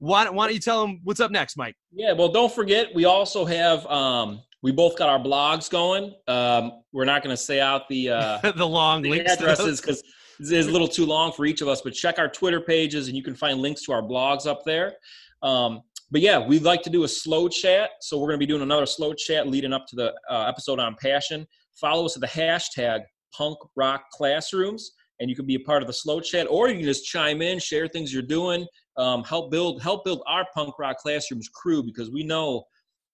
Why, 0.00 0.28
why 0.30 0.46
don't 0.46 0.54
you 0.54 0.60
tell 0.60 0.80
them 0.80 1.00
what's 1.04 1.20
up 1.20 1.30
next, 1.30 1.56
Mike? 1.56 1.76
Yeah, 1.92 2.12
well, 2.12 2.28
don't 2.28 2.52
forget, 2.52 2.88
we 2.94 3.04
also 3.04 3.44
have 3.44 3.86
um, 3.86 4.40
we 4.62 4.72
both 4.72 4.96
got 4.96 5.08
our 5.08 5.18
blogs 5.18 5.70
going. 5.70 6.14
Um, 6.26 6.82
we're 6.92 7.04
not 7.04 7.22
going 7.22 7.34
to 7.34 7.40
say 7.40 7.60
out 7.60 7.88
the 7.88 8.10
uh, 8.10 8.52
the 8.56 8.66
long 8.66 9.02
the 9.02 9.10
links 9.10 9.32
addresses 9.32 9.80
because 9.80 10.02
it's 10.38 10.68
a 10.68 10.70
little 10.70 10.88
too 10.88 11.06
long 11.06 11.32
for 11.32 11.44
each 11.44 11.60
of 11.60 11.68
us. 11.68 11.82
But 11.82 11.92
check 11.92 12.18
our 12.18 12.28
Twitter 12.28 12.60
pages, 12.60 13.08
and 13.08 13.16
you 13.16 13.22
can 13.22 13.34
find 13.34 13.60
links 13.60 13.82
to 13.84 13.92
our 13.92 14.02
blogs 14.02 14.46
up 14.46 14.64
there. 14.64 14.94
Um, 15.42 15.82
but 16.10 16.20
yeah, 16.22 16.44
we'd 16.44 16.62
like 16.62 16.82
to 16.82 16.90
do 16.90 17.04
a 17.04 17.08
slow 17.08 17.48
chat, 17.48 17.90
so 18.00 18.18
we're 18.18 18.28
going 18.28 18.40
to 18.40 18.46
be 18.46 18.46
doing 18.46 18.62
another 18.62 18.86
slow 18.86 19.12
chat 19.12 19.48
leading 19.48 19.72
up 19.72 19.86
to 19.88 19.96
the 19.96 20.14
uh, 20.28 20.46
episode 20.48 20.80
on 20.80 20.96
passion. 21.00 21.46
Follow 21.80 22.04
us 22.04 22.16
at 22.16 22.20
the 22.20 22.26
hashtag 22.26 23.02
Punk 23.32 23.58
Rock 23.76 24.04
Classrooms, 24.12 24.92
and 25.20 25.28
you 25.28 25.36
can 25.36 25.46
be 25.46 25.54
a 25.54 25.60
part 25.60 25.82
of 25.82 25.86
the 25.86 25.92
slow 25.92 26.18
chat, 26.20 26.46
or 26.50 26.68
you 26.68 26.74
can 26.76 26.84
just 26.84 27.04
chime 27.04 27.42
in, 27.42 27.58
share 27.58 27.86
things 27.86 28.12
you're 28.12 28.22
doing, 28.22 28.66
um, 28.96 29.22
help 29.24 29.50
build 29.50 29.80
help 29.82 30.04
build 30.04 30.22
our 30.26 30.46
Punk 30.54 30.78
Rock 30.78 30.96
Classrooms 30.98 31.48
crew 31.48 31.82
because 31.82 32.10
we 32.10 32.24
know 32.24 32.64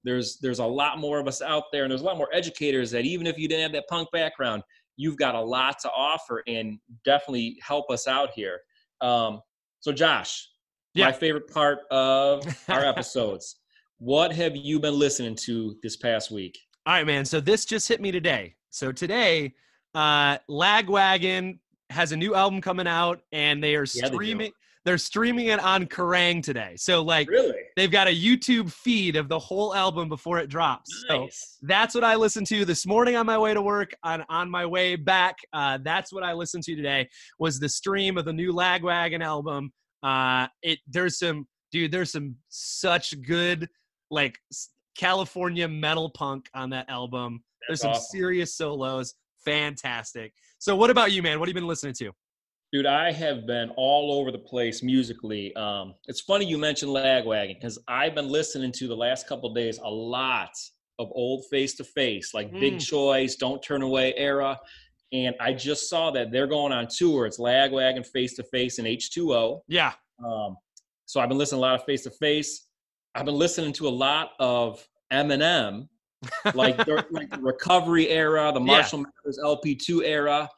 there's 0.04 0.38
there's 0.40 0.60
a 0.60 0.64
lot 0.64 0.98
more 0.98 1.18
of 1.18 1.26
us 1.26 1.42
out 1.42 1.64
there, 1.72 1.82
and 1.82 1.90
there's 1.90 2.02
a 2.02 2.04
lot 2.04 2.16
more 2.16 2.28
educators 2.32 2.90
that 2.92 3.04
even 3.04 3.26
if 3.26 3.36
you 3.36 3.48
didn't 3.48 3.62
have 3.62 3.72
that 3.72 3.88
punk 3.88 4.08
background, 4.12 4.62
you've 4.96 5.16
got 5.16 5.34
a 5.34 5.40
lot 5.40 5.78
to 5.80 5.90
offer 5.90 6.42
and 6.46 6.78
definitely 7.04 7.58
help 7.60 7.90
us 7.90 8.06
out 8.06 8.30
here. 8.34 8.60
Um, 9.00 9.40
so, 9.80 9.92
Josh, 9.92 10.48
Yeah. 10.94 11.06
my 11.06 11.12
favorite 11.12 11.48
part 11.52 11.80
of 11.90 12.44
our 12.68 12.84
episodes. 12.84 13.56
What 13.98 14.32
have 14.34 14.54
you 14.54 14.78
been 14.78 14.98
listening 14.98 15.36
to 15.46 15.76
this 15.82 15.96
past 15.96 16.30
week? 16.30 16.58
All 16.86 16.92
right, 16.94 17.06
man. 17.06 17.24
So 17.24 17.40
this 17.40 17.64
just 17.64 17.88
hit 17.88 18.00
me 18.00 18.12
today. 18.12 18.54
So 18.70 18.92
today, 18.92 19.54
uh, 19.94 20.38
Lagwagon 20.50 21.58
has 21.90 22.12
a 22.12 22.16
new 22.16 22.34
album 22.34 22.60
coming 22.60 22.86
out, 22.86 23.20
and 23.32 23.62
they 23.62 23.74
are 23.76 23.86
Yeah, 23.94 24.06
streaming. 24.06 24.52
They 24.84 24.92
are 24.92 24.98
streaming 24.98 25.46
it 25.46 25.58
on 25.58 25.86
Kerrang 25.86 26.40
today. 26.44 26.74
So 26.76 27.02
like, 27.02 27.28
Really? 27.28 27.56
they've 27.74 27.90
got 27.90 28.06
a 28.06 28.14
YouTube 28.14 28.70
feed 28.70 29.16
of 29.16 29.28
the 29.28 29.38
whole 29.38 29.74
album 29.74 30.08
before 30.08 30.38
it 30.38 30.48
drops. 30.48 31.04
So 31.08 31.28
that's 31.62 31.92
what 31.92 32.04
I 32.04 32.14
listened 32.14 32.46
to 32.48 32.64
this 32.64 32.86
morning 32.86 33.16
on 33.16 33.26
my 33.26 33.36
way 33.36 33.52
to 33.52 33.60
work. 33.62 33.94
On 34.04 34.24
on 34.28 34.48
my 34.48 34.64
way 34.64 34.94
back, 34.94 35.38
uh, 35.52 35.78
that's 35.82 36.12
what 36.12 36.22
I 36.22 36.34
listened 36.34 36.62
to 36.64 36.76
today. 36.76 37.08
Was 37.40 37.58
the 37.58 37.68
stream 37.68 38.16
of 38.16 38.24
the 38.26 38.32
new 38.32 38.52
Lagwagon 38.52 39.24
album. 39.24 39.72
Uh, 40.04 40.46
it 40.62 40.78
there's 40.86 41.18
some 41.18 41.48
dude. 41.72 41.90
There's 41.90 42.12
some 42.12 42.36
such 42.48 43.20
good 43.22 43.68
like 44.08 44.38
California 44.96 45.66
metal 45.66 46.10
punk 46.10 46.48
on 46.54 46.70
that 46.70 46.88
album. 46.88 47.42
There's 47.66 47.80
some 47.80 47.90
awesome. 47.90 48.04
serious 48.16 48.54
solos. 48.56 49.14
Fantastic. 49.44 50.32
So 50.66 50.74
what 50.74 50.90
about 50.90 51.12
you, 51.12 51.22
man? 51.22 51.38
What 51.38 51.48
have 51.48 51.54
you 51.54 51.60
been 51.60 51.68
listening 51.68 51.94
to? 51.98 52.10
Dude, 52.72 52.86
I 52.86 53.12
have 53.12 53.46
been 53.46 53.70
all 53.76 54.18
over 54.18 54.32
the 54.32 54.38
place 54.38 54.82
musically. 54.82 55.54
Um, 55.54 55.94
it's 56.08 56.20
funny 56.22 56.44
you 56.44 56.58
mentioned 56.58 56.90
Lagwagon 56.90 57.54
because 57.54 57.78
I've 57.86 58.16
been 58.16 58.28
listening 58.28 58.72
to 58.72 58.88
the 58.88 58.96
last 58.96 59.28
couple 59.28 59.48
of 59.48 59.54
days 59.54 59.78
a 59.78 59.88
lot 59.88 60.50
of 60.98 61.06
old 61.12 61.44
face 61.52 61.76
to 61.76 61.84
face, 61.84 62.34
like 62.34 62.50
Big 62.50 62.78
Mm. 62.78 62.84
Choice, 62.84 63.36
Don't 63.36 63.62
Turn 63.62 63.82
Away 63.82 64.12
era. 64.16 64.58
And 65.12 65.36
I 65.38 65.52
just 65.52 65.88
saw 65.88 66.10
that 66.10 66.32
they're 66.32 66.48
going 66.48 66.72
on 66.72 66.88
tour. 66.88 67.26
It's 67.26 67.38
Lagwagon, 67.38 68.04
Face 68.04 68.34
to 68.34 68.42
Face, 68.42 68.80
and 68.80 68.88
H2O. 68.88 69.60
Yeah. 69.68 69.92
Um, 70.18 70.56
so 71.04 71.20
I've 71.20 71.28
been 71.28 71.38
listening 71.38 71.60
a 71.60 71.62
lot 71.62 71.78
of 71.78 71.84
Face 71.84 72.02
to 72.02 72.10
Face. 72.10 72.66
I've 73.14 73.24
been 73.24 73.38
listening 73.38 73.72
to 73.74 73.86
a 73.86 73.88
lot 73.88 74.32
of 74.40 74.84
Eminem, 75.12 75.86
like, 76.54 76.76
dur- 76.84 77.06
like 77.10 77.30
the 77.30 77.38
Recovery 77.40 78.08
era, 78.08 78.50
the 78.52 78.60
Yeah. 78.60 78.66
Marshall 78.66 78.98
Mathers 79.00 79.38
LP2 79.42 80.02
era, 80.04 80.48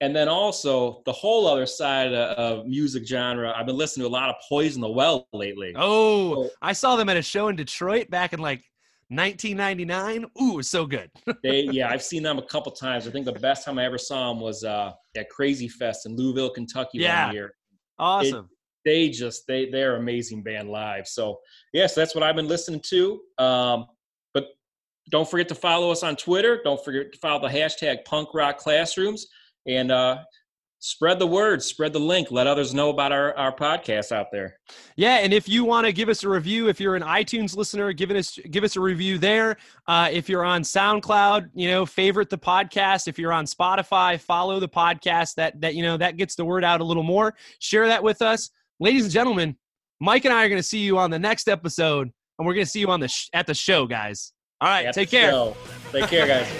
and 0.00 0.14
then 0.14 0.28
also 0.28 1.02
the 1.06 1.12
whole 1.12 1.46
other 1.46 1.66
side 1.66 2.12
of, 2.12 2.60
of 2.60 2.66
music 2.66 3.06
genre. 3.06 3.52
I've 3.56 3.66
been 3.66 3.76
listening 3.76 4.04
to 4.04 4.08
a 4.08 4.12
lot 4.16 4.28
of 4.28 4.36
Poison 4.48 4.80
the 4.80 4.88
Well 4.90 5.26
lately. 5.32 5.72
Oh, 5.76 6.44
So- 6.46 6.50
I 6.62 6.72
saw 6.72 6.96
them 6.96 7.08
at 7.08 7.16
a 7.16 7.22
show 7.22 7.48
in 7.48 7.56
Detroit 7.56 8.08
back 8.10 8.32
in 8.32 8.38
like 8.40 8.62
1999. 9.10 10.24
Ooh, 10.40 10.52
it 10.52 10.56
was 10.56 10.68
so 10.70 10.86
good. 10.86 11.10
They, 11.42 11.62
yeah, 11.62 11.88
I've 11.90 12.02
seen 12.02 12.22
them 12.22 12.38
a 12.38 12.42
couple 12.42 12.72
times. 12.72 13.06
I 13.06 13.10
think 13.10 13.24
the 13.26 13.32
best 13.32 13.64
time 13.64 13.78
I 13.78 13.84
ever 13.84 13.98
saw 13.98 14.28
them 14.32 14.40
was 14.40 14.64
uh, 14.64 14.92
at 15.16 15.26
Krazy 15.30 15.70
Fest 15.70 16.06
in 16.06 16.16
Louisville, 16.16 16.50
Kentucky 16.50 16.98
Yeah. 16.98 17.26
one 17.26 17.34
year. 17.34 17.54
awesome. 17.98 18.48
they 18.84 19.08
just 19.10 19.46
they 19.46 19.68
they're 19.70 19.96
amazing 19.96 20.42
band 20.42 20.70
live. 20.70 21.06
So 21.08 21.38
yes, 21.72 21.94
that's 21.94 22.14
what 22.14 22.22
I've 22.22 22.36
been 22.36 22.48
listening 22.48 22.80
to. 22.88 23.20
Um, 23.38 23.86
don't 25.08 25.28
forget 25.28 25.48
to 25.48 25.54
follow 25.54 25.90
us 25.90 26.02
on 26.02 26.16
Twitter. 26.16 26.60
Don't 26.62 26.82
forget 26.84 27.12
to 27.12 27.18
follow 27.18 27.40
the 27.40 27.54
hashtag 27.54 28.04
Punk 28.04 28.30
Rock 28.34 28.58
Classrooms 28.58 29.26
and 29.66 29.90
uh, 29.90 30.18
spread 30.80 31.18
the 31.18 31.26
word, 31.26 31.62
spread 31.62 31.92
the 31.92 31.98
link, 31.98 32.30
let 32.30 32.46
others 32.46 32.74
know 32.74 32.90
about 32.90 33.12
our 33.12 33.36
our 33.36 33.54
podcast 33.54 34.12
out 34.12 34.26
there. 34.32 34.58
Yeah, 34.96 35.16
and 35.16 35.32
if 35.32 35.48
you 35.48 35.64
want 35.64 35.86
to 35.86 35.92
give 35.92 36.08
us 36.08 36.24
a 36.24 36.28
review, 36.28 36.68
if 36.68 36.80
you're 36.80 36.96
an 36.96 37.02
iTunes 37.02 37.56
listener, 37.56 37.92
give 37.92 38.10
us 38.10 38.38
give 38.50 38.64
us 38.64 38.76
a 38.76 38.80
review 38.80 39.18
there. 39.18 39.56
Uh, 39.86 40.08
if 40.10 40.28
you're 40.28 40.44
on 40.44 40.62
SoundCloud, 40.62 41.50
you 41.54 41.68
know, 41.68 41.86
favorite 41.86 42.30
the 42.30 42.38
podcast. 42.38 43.08
If 43.08 43.18
you're 43.18 43.32
on 43.32 43.46
Spotify, 43.46 44.20
follow 44.20 44.60
the 44.60 44.68
podcast. 44.68 45.34
That 45.34 45.60
that 45.60 45.74
you 45.74 45.82
know 45.82 45.96
that 45.96 46.16
gets 46.16 46.34
the 46.34 46.44
word 46.44 46.64
out 46.64 46.80
a 46.80 46.84
little 46.84 47.02
more. 47.02 47.34
Share 47.58 47.86
that 47.86 48.02
with 48.02 48.22
us, 48.22 48.50
ladies 48.80 49.04
and 49.04 49.12
gentlemen. 49.12 49.56
Mike 50.00 50.24
and 50.24 50.32
I 50.32 50.44
are 50.44 50.48
going 50.48 50.60
to 50.60 50.66
see 50.66 50.78
you 50.78 50.96
on 50.96 51.10
the 51.10 51.18
next 51.18 51.48
episode, 51.48 52.12
and 52.38 52.46
we're 52.46 52.54
going 52.54 52.64
to 52.64 52.70
see 52.70 52.78
you 52.78 52.88
on 52.88 53.00
the 53.00 53.08
sh- 53.08 53.28
at 53.32 53.48
the 53.48 53.54
show, 53.54 53.84
guys. 53.84 54.32
All 54.60 54.68
right, 54.68 54.92
take 54.92 55.10
care. 55.10 55.30
show. 55.30 55.56
Take 55.92 56.08
care, 56.08 56.26
guys. 56.26 56.48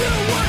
And 0.00 0.28
you 0.28 0.47